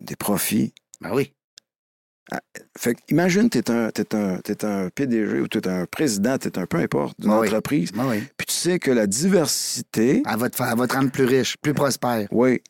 [0.00, 0.72] des profits.
[1.00, 1.34] Ben oui.
[2.76, 5.86] Fait que, imagine, tu es un, t'es un, t'es un PDG ou tu es un
[5.86, 7.46] président, tu es un peu importe d'une oui.
[7.48, 8.22] entreprise, oui.
[8.36, 11.24] puis tu sais que la diversité, Elle va, te faire, elle va te rendre plus
[11.24, 12.28] riche, plus prospère.
[12.30, 12.60] oui,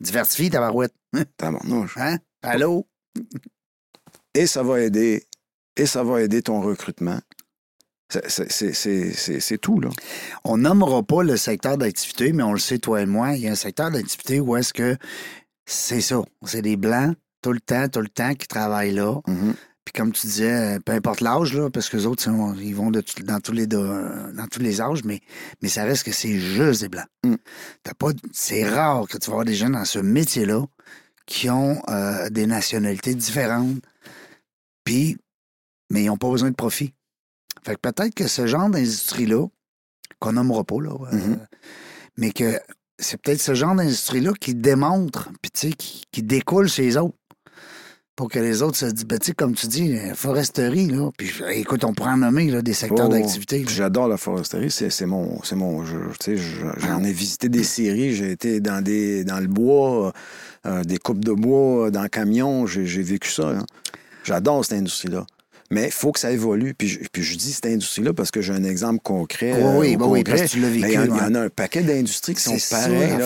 [0.00, 0.94] Diversifie, ta barouette.
[1.36, 1.96] tabarnouche.
[1.98, 2.18] Hein?
[2.42, 2.86] Allô?
[4.34, 5.26] et ça va aider,
[5.76, 7.18] et ça va aider ton recrutement.
[8.10, 9.90] C'est- c'est- C'est c'est- c'est- c'est tout, là.
[10.44, 13.48] On nommera pas le secteur d'activité, mais on le sait, toi et moi, il y
[13.48, 14.96] a un secteur d'activité où est-ce que
[15.66, 16.22] c'est ça.
[16.46, 19.20] C'est des Blancs, tout le temps, tout le temps, qui travaillent là.
[19.26, 19.54] Mhm.
[19.84, 22.28] Puis comme tu disais, euh, peu importe l'âge, là, parce que les autres,
[22.60, 25.20] ils vont de dans, tous les, dans tous les âges, mais,
[25.62, 27.06] mais ça reste que c'est juste des Blancs.
[27.24, 27.36] Mm.
[27.98, 30.66] Pas, c'est rare que tu vas avoir des gens dans ce métier-là
[31.24, 33.78] qui ont euh, des nationalités différentes,
[34.84, 35.16] puis,
[35.90, 36.92] mais ils n'ont pas besoin de profit.
[37.64, 39.46] Fait que peut-être que ce genre d'industrie-là,
[40.18, 41.46] qu'on nommera pas, là, euh, Mhm.
[42.16, 42.60] mais que
[42.98, 46.96] c'est peut-être ce genre d'industrie-là qui démontre, puis tu sais, qui, qui découle chez les
[46.96, 47.16] autres.
[48.18, 51.08] Pour que les autres se disent, ben, tu sais, comme tu dis, euh, foresterie, là.
[51.16, 53.64] Puis écoute, on pourrait en nommer là, des secteurs Oh, d'activité.
[53.68, 56.00] J'adore la foresterie, c'est c'est mon, c'est mon jeu.
[56.18, 60.12] Tu sais, je- J'en ai visité des séries, j'ai été dans, des, dans le bois,
[60.66, 63.52] euh, des coupes de bois, dans le camion, j'ai vécu ça.
[63.52, 63.60] là.
[64.24, 65.24] J'adore cette industrie-là.
[65.70, 66.72] Mais il faut que ça évolue.
[66.74, 69.52] Puis je, puis je dis cette industrie-là parce que j'ai un exemple concret.
[69.52, 71.34] Oui, oui, ben oui, parce que tu l'as vécu, Il y, en- il y en
[71.34, 73.18] a un paquet d'industries qui sont pareilles.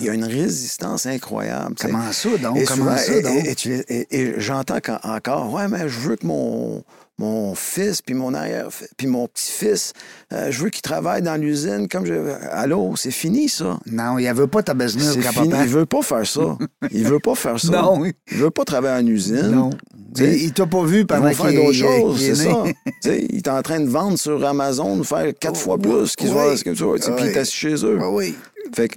[0.00, 1.74] Il y a une- résistance incroyable.
[1.80, 2.56] Comment ça, donc?
[2.58, 3.66] Et Comment souvent, ça, et- donc?
[3.66, 6.84] et- et j'entends encore, ouais, mais je veux que mon,
[7.18, 9.92] mon fils, puis mon arrière, puis mon petit-fils,
[10.32, 12.14] euh, je veux qu'ils travaillent dans l'usine comme je.
[12.50, 13.78] Allô, c'est fini, ça.
[13.86, 15.50] Non, il ne veut pas ta business, fini.
[15.62, 16.56] Il veut pas faire ça.
[16.92, 17.68] Il veut pas faire ça.
[17.82, 18.04] Non.
[18.04, 19.50] Il veut pas travailler en usine.
[19.50, 19.70] Non.
[20.14, 22.64] Tu sais, Il, t'a pas vu pendant qu'il faire d'autres choses, c'est ça.
[23.04, 26.32] Il est en train de vendre sur Amazon, faire quatre fois plus qu'ils Oui.
[26.32, 27.98] voient ce que tu vois, tu sais, puis il est assis chez eux.
[28.00, 28.34] Oui, oui.
[28.74, 28.96] Fait que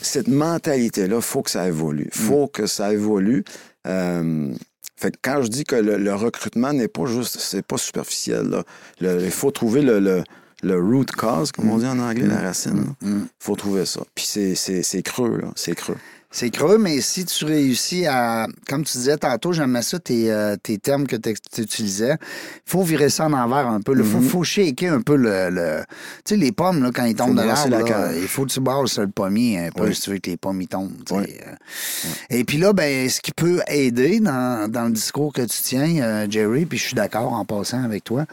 [0.00, 2.08] cette mentalité-là, il faut que ça évolue.
[2.14, 3.44] Il faut que ça évolue.
[3.86, 4.52] Euh,
[4.96, 8.48] fait que quand je dis que le, le recrutement n'est pas juste, c'est pas superficiel,
[8.48, 8.62] là.
[9.00, 10.22] Le- il faut trouver le, le,
[10.62, 12.94] le root cause, comme on dit en anglais, la racine.
[13.02, 14.00] Il faut trouver ça.
[14.14, 15.48] Puis c'est creux, là.
[15.56, 15.96] C'est creux.
[16.36, 18.48] C'est creux, mais si tu réussis à.
[18.68, 21.30] Comme tu disais tantôt, j'aimais ça, tes, euh, tes termes que tu
[21.62, 22.16] utilisais.
[22.20, 23.94] Il faut virer ça en envers un peu.
[23.96, 25.48] Il faut, faut shaker un peu le.
[25.50, 25.84] le-
[26.24, 27.76] Tu sais, les pommes, là, quand ils tombent de l'arbre,
[28.20, 29.94] il faut que tu brasses le pommier un peu Oui.
[29.94, 30.90] si tu veux que les pommes y tombent.
[31.12, 31.22] Oui.
[31.46, 31.52] euh.
[32.30, 36.02] Et puis là, ben, ce qui peut aider dans, dans le discours que tu tiens,
[36.02, 38.24] euh, Jerry, puis je suis d'accord en passant avec toi,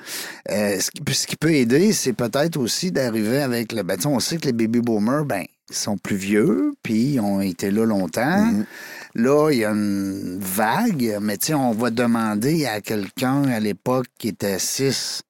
[0.50, 3.84] euh, ce, qui, ce qui peut aider, c'est peut-être aussi d'arriver avec le.
[3.84, 7.14] Ben, tu sais, on sait que les baby boomers, ben, ils sont plus vieux, puis
[7.14, 8.52] ils ont été là longtemps.
[8.52, 8.66] Mm-hmm.
[9.16, 13.60] Là, il y a une vague, mais tu sais, on va demander à quelqu'un à
[13.60, 15.22] l'époque qui était 6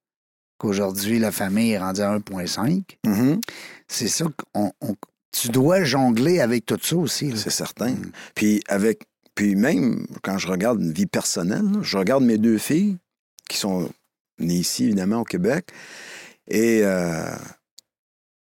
[0.59, 2.83] qu'aujourd'hui la famille est rendue à 1,5.
[3.05, 3.41] Mhm.
[3.87, 4.71] C'est ça qu'on.
[4.81, 4.95] on-
[5.31, 7.31] tu dois jongler avec tout ça aussi.
[7.37, 7.91] C'est certain.
[7.91, 8.11] Mm.
[8.35, 9.03] Puis avec.
[9.33, 12.97] Puis même quand je regarde une vie personnelle, là, je regarde mes deux filles
[13.49, 13.89] qui sont
[14.39, 15.69] nées ici, évidemment, au Québec.
[16.49, 17.33] Et euh,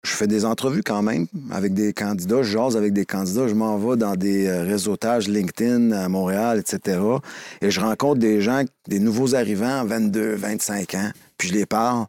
[0.05, 3.53] je fais des entrevues quand même avec des candidats, je jase avec des candidats, je
[3.53, 6.99] m'en vais dans des euh, réseautages LinkedIn à Montréal, etc.
[7.61, 12.05] Et je rencontre des gens, des nouveaux arrivants, 22, 25 ans, puis je les parle,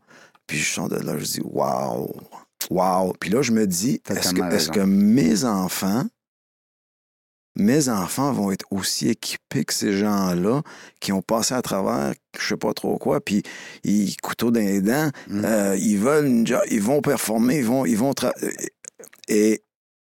[0.47, 2.15] puis je sens de là, je dis «wow,
[2.71, 3.13] wow».
[3.21, 6.05] Puis là, je me dis, est-ce que mes enfants,
[7.57, 10.63] mes enfants vont être aussi équipés que ces gens-là
[11.01, 13.43] qui ont passé à travers je sais pas trop quoi, puis
[13.85, 15.45] ils couteau dans les dents, Mm.
[15.45, 18.13] euh, ils veulent une job, ils vont performer, ils vont, ils vont
[19.29, 19.63] et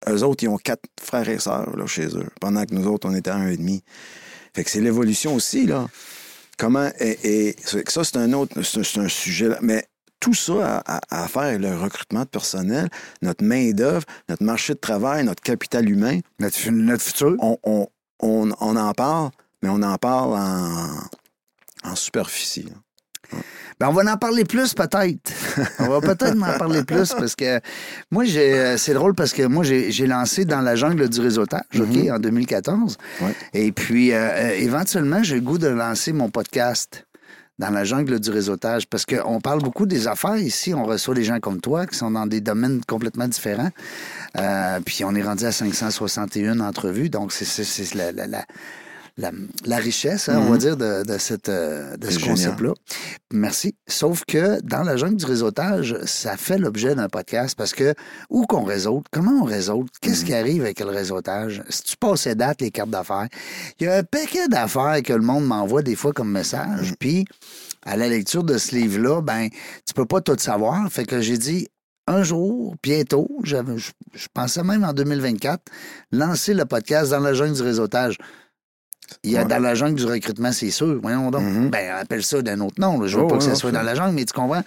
[0.07, 3.07] eux autres, ils ont quatre frères et sœurs là, chez eux, pendant que nous autres,
[3.09, 3.83] on était à un et demi.
[4.55, 5.87] Fait que c'est l'évolution aussi, là.
[6.57, 9.59] Comment, et, et ça, c'est un autre, c'est un sujet, là.
[9.61, 9.85] mais
[10.19, 12.89] tout ça à, à- à faire avec le recrutement de personnel,
[13.21, 17.35] notre main-d'œuvre, notre marché de travail, notre capital humain, Notre, notre futur.
[17.39, 17.87] on, on,
[18.19, 19.29] on, on en parle,
[19.63, 20.89] mais on en parle en,
[21.89, 22.63] en superficie.
[22.63, 22.71] là.
[23.79, 25.31] Ben, on va en parler plus peut-être.
[25.79, 27.61] on va peut-être en parler plus parce que
[28.11, 31.21] moi, j'ai, euh, c'est drôle parce que moi, j'ai, j'ai lancé dans la jungle du
[31.21, 32.97] réseautage, OK, en 2014.
[33.21, 33.35] Ouais.
[33.53, 37.05] Et puis, euh, euh, éventuellement, j'ai le goût de lancer mon podcast
[37.59, 40.73] dans la jungle du réseautage parce qu'on parle beaucoup des affaires ici.
[40.73, 43.69] On reçoit des gens comme toi qui sont dans des domaines complètement différents.
[44.37, 47.09] Euh, puis on est rendu à 561 entrevues.
[47.09, 48.45] Donc, c'est, la, la- la-
[49.19, 49.31] la,
[49.65, 52.73] la richesse, hein, on va dire, de, de, cette, euh, de ce concept-là.
[53.33, 53.75] Merci.
[53.87, 57.93] Sauf que dans la jungle du réseautage, ça fait l'objet d'un podcast parce que
[58.29, 62.25] où qu'on réseaute, comment on réseaute, qu'est-ce qui arrive avec le réseautage, si tu passes
[62.25, 63.27] les dates, les cartes d'affaires,
[63.79, 67.25] il y a un paquet d'affaires que le monde m'envoie des fois comme message, puis
[67.85, 69.49] à la lecture de ce livre-là, ben
[69.85, 70.89] tu peux pas tout savoir.
[70.89, 71.67] Fait que j'ai dit
[72.07, 73.57] un jour, bientôt, je,
[74.13, 75.61] je pensais même en 2024,
[76.11, 78.17] lancer le podcast dans la jungle du réseautage.
[79.23, 79.47] Il y a Ouais.
[79.47, 80.99] dans la jungle du recrutement, c'est sûr.
[81.01, 81.43] Voyons donc.
[81.43, 81.69] Mhm.
[81.69, 82.99] Ben, appelle ça d'un autre nom.
[82.99, 83.07] là.
[83.07, 84.63] Je veux Oh, pas que ouais, ça soit dans la jungle, mais tu comprends?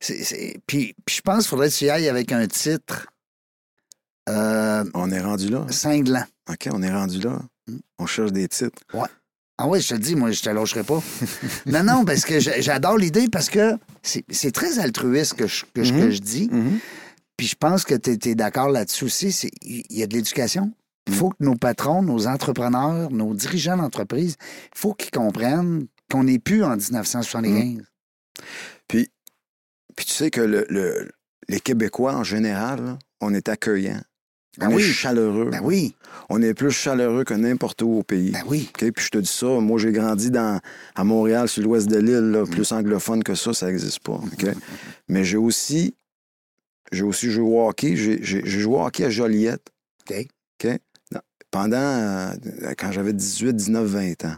[0.00, 3.06] Puis, puis je pense qu'il faudrait que tu y ailles avec un titre
[4.28, 5.66] euh, On est rendu là.
[5.70, 6.24] cinglant.
[6.50, 7.40] OK, on est rendu là.
[7.68, 7.76] Mm.
[7.98, 8.82] On cherche des titres.
[9.56, 11.00] Ah oui, je te le dis, moi, je te lâcherai pas.
[11.66, 15.84] non, non, parce que j'a- j'adore l'idée parce que c'est très altruiste que je, que
[15.84, 16.10] je- que Mhm.
[16.10, 16.50] je dis.
[17.36, 19.28] Puis je pense que tu es, d'accord là-dessus aussi.
[19.62, 20.72] Il y a de l'éducation.
[21.06, 21.16] Il Mm.
[21.16, 24.36] faut que nos patrons, nos entrepreneurs, nos dirigeants d'entreprise,
[24.74, 27.82] il faut qu'ils comprennent qu'on n'est plus en 1975.
[28.88, 29.10] Puis,
[29.96, 31.10] puis tu sais que le, le-
[31.48, 34.00] les Québécois, en général, là, on est accueillants.
[34.56, 35.50] Ben on est chaleureux.
[35.50, 35.96] Ben oui,
[36.30, 38.30] On est plus chaleureux que n'importe où au pays.
[38.30, 38.70] ben oui.
[38.72, 40.60] Puis je te dis ça, moi j'ai grandi dans,
[40.94, 42.48] à Montréal, sur l'ouest de l'île, Mm.
[42.50, 44.12] plus anglophone que ça, ça n'existe pas.
[44.12, 44.46] OK?
[45.08, 45.96] Mais j'ai aussi,
[46.92, 47.96] j'ai aussi joué au hockey.
[47.96, 49.70] J'ai joué au hockey à Joliette.
[50.08, 50.28] OK?
[51.54, 52.30] Pendant, euh,
[52.76, 54.34] quand j'avais 18, 19, 20 ans.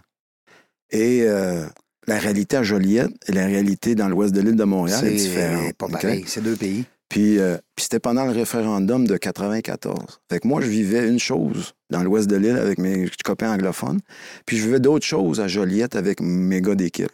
[0.91, 1.65] Et euh,
[2.07, 5.73] la réalité à Joliette et la réalité dans l'ouest de l'île de Montréal est, différente.
[5.79, 5.93] pas OK?
[5.93, 6.25] pareil.
[6.27, 6.85] C'est deux pays.
[7.09, 10.21] Puis, euh, puis c'était pendant le référendum de 94.
[10.31, 14.01] Fait que moi, je vivais une chose dans l'ouest de l'île avec mes copains anglophones,
[14.45, 17.09] puis je vivais d'autres choses à Joliette avec mes gars d'équipe.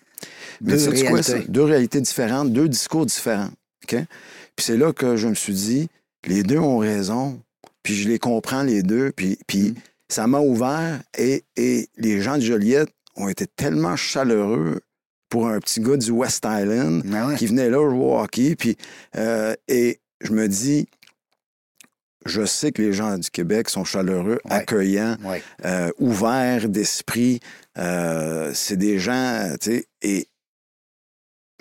[0.63, 1.23] Mais Deux sais-tu quoi, réalités.
[1.23, 1.39] ça?
[1.49, 3.51] Deux réalités différentes, deux discours différents.
[3.85, 3.95] OK?
[4.57, 5.89] Puis c'est là que je me suis dit,
[6.27, 7.41] les deux ont raison,
[7.85, 9.75] puis je les comprends les deux, puis, puis Mm.
[10.13, 14.81] Ça m'a ouvert et, et les gens de Joliette ont été tellement chaleureux
[15.29, 17.37] pour un petit gars du West Island Ben ouais.
[17.37, 18.55] qui venait là jouer au hockey.
[18.57, 18.77] Puis,
[19.17, 20.87] euh, et je me dis,
[22.27, 24.53] je sais que les gens du Québec sont chaleureux, Ouais.
[24.53, 25.43] accueillants, Ouais.
[25.65, 27.41] euh, ouverts d'esprit.
[27.79, 30.29] Euh, c'est des gens, tu sais, et...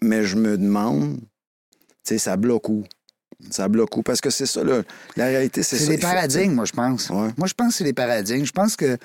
[0.02, 1.26] Mais je me demande, tu
[2.04, 2.84] sais, ça bloque où?
[3.50, 4.04] Ça bloque où?
[4.04, 4.82] Parce que c'est ça, là,
[5.18, 5.86] la réalité, c'est ça.
[5.86, 7.10] C'est faut- paradigmes, moi, je pense.
[7.10, 7.30] Ouais.
[7.38, 8.46] Moi, je pense que c'est des paradigmes.
[8.46, 9.02] Je pense que, tu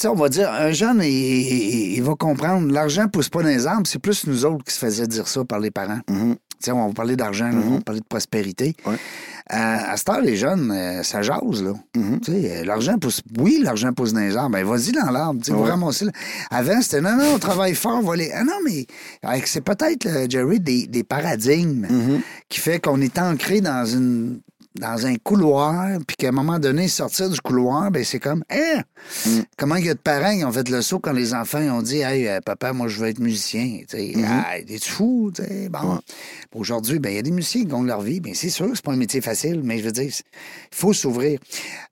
[0.00, 3.48] sais, on va dire, un jeune, il, il- il va comprendre, l'argent pousse pas dans
[3.48, 6.00] les arbres, c'est plus nous autres qui se faisaient dire ça par les parents.
[6.08, 6.34] Mhm.
[6.34, 7.62] Tu on va parler d'argent, Mhm.
[7.66, 8.76] on va parler de prospérité.
[8.86, 8.94] Ouais.
[8.94, 11.72] Euh, à cette heure, les jeunes, euh, ça jase, là.
[11.96, 12.20] Mhm.
[12.28, 13.20] Euh, l'argent pousse.
[13.38, 14.52] Oui, l'argent pousse dans les arbres.
[14.52, 15.40] Ben, vas-y dans l'arbre.
[15.48, 15.56] Ouais.
[15.62, 16.04] va ramasser.
[16.04, 16.12] le-
[16.50, 18.30] Avant, c'était non, non, on travaille fort, on va aller.
[18.34, 18.86] Ah non, mais
[19.22, 22.20] avec- c'est peut-être, Jerry, des, des paradigmes Mhm.
[22.48, 24.40] qui fait qu'on est ancré dans une
[24.78, 28.82] dans un couloir, puis qu'à un moment donné, sortir du couloir, ben c'est comme, hein,
[29.26, 29.40] Mm.
[29.58, 31.70] comment il y a de parents qui ont fait le saut quand les enfants ils
[31.70, 33.80] ont dit, hey, euh, papa, moi, je veux être musicien.
[33.88, 34.24] Tu sais, Mhm.
[34.28, 35.30] Ah, t'es-tu fou?
[35.34, 35.94] Tu sais, bon.
[35.94, 36.00] Ouais.
[36.54, 38.20] Aujourd'hui, ben, il y a des musiciens qui gagnent leur vie.
[38.20, 41.38] Bien, c'est sûr, c'est pas un métier facile, mais je veux dire, il faut s'ouvrir.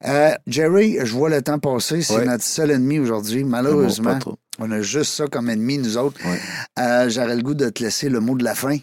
[0.07, 2.03] Euh, Jerry, je vois le temps passer.
[2.03, 2.25] C'est Ouais.
[2.25, 3.43] notre seul ennemi aujourd'hui.
[3.43, 4.19] Bon, Malheureusement,
[4.59, 6.19] on a juste ça comme ennemi, nous autres.
[6.25, 6.39] Ouais.
[6.79, 8.77] Euh, J'aurais le goût de te laisser le mot de la fin.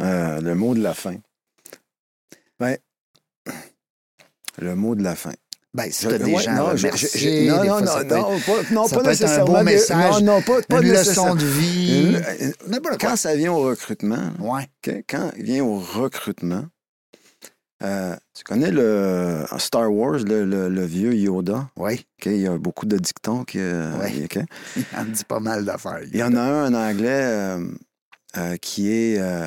[0.00, 1.16] Euh, le mot de la fin.
[2.58, 2.76] Ben,
[4.60, 5.32] le mot de la fin.
[5.72, 8.44] Ben, si t'as des ouais, gens non, à remercier, non, des non, fois, non, être-
[8.44, 9.44] pas, être un nécessairement.
[9.58, 12.16] beau message, non, non, pas, pas une leçon de vie.
[13.00, 14.66] Quand ça vient au recrutement, Ouais.
[14.84, 16.64] OK, quand il vient au recrutement,
[17.84, 21.70] euh, tu connais le en Star Wars, le, le- le vieux Yoda?
[21.76, 22.04] Oui.
[22.18, 23.44] OK, il y a beaucoup de dictons.
[23.44, 24.24] Qui, euh, Ouais.
[24.24, 24.38] OK.
[24.76, 26.00] Il en dit pas mal d'affaires.
[26.12, 27.64] Il y en a un en anglais euh,
[28.36, 29.46] euh, qui est euh,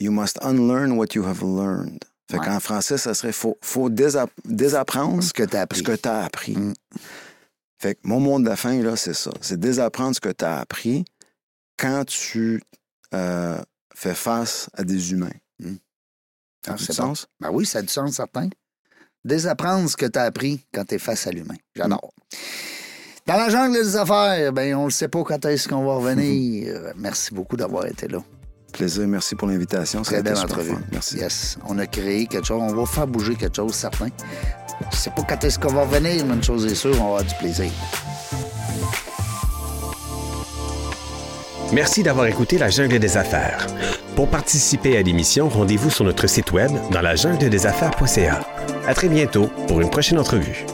[0.00, 2.00] You must unlearn what you have learned.
[2.30, 2.44] Fait Ouais.
[2.44, 5.78] qu'en français, ça serait faut, faut désap- désapprendre Ce que t'as appris.
[5.78, 6.56] ce que tu as appris.
[6.56, 6.74] Mm.
[7.80, 9.30] Fait que mon mot de la fin, là, c'est ça.
[9.40, 11.04] C'est désapprendre ce que tu as appris
[11.78, 12.62] quand tu
[13.14, 13.58] euh,
[13.94, 15.30] fais face à des humains.
[16.66, 17.14] Ça Ah, a du c'est bon.
[17.14, 17.26] sens?
[17.40, 18.50] Ben oui, ça a du sens, certain.
[19.24, 21.54] Désapprendre ce que tu as appris quand tu es face à l'humain.
[21.74, 22.12] J'adore.
[23.26, 26.92] Dans la jungle des affaires, ben on ne sait pas quand est-ce qu'on va revenir.
[26.96, 28.22] Merci beaucoup d'avoir été là.
[28.72, 30.02] Plaisir, merci pour l'invitation.
[30.02, 30.76] Très belle entrevue.
[30.92, 31.16] Merci.
[31.16, 31.58] Yes.
[31.66, 32.60] On a créé quelque chose.
[32.62, 34.08] On va faire bouger quelque chose, certain.
[34.92, 37.04] Je sais pas quand est-ce qu'on va revenir, mais une chose est sûre, on va
[37.04, 37.70] avoir du plaisir.
[41.72, 43.66] Merci d'avoir écouté La Jungle des Affaires.
[44.16, 48.40] Pour participer à l'émission, rendez-vous sur notre site web dans la jungle des affaires.ca.
[48.86, 50.64] À très bientôt pour une prochaine entrevue.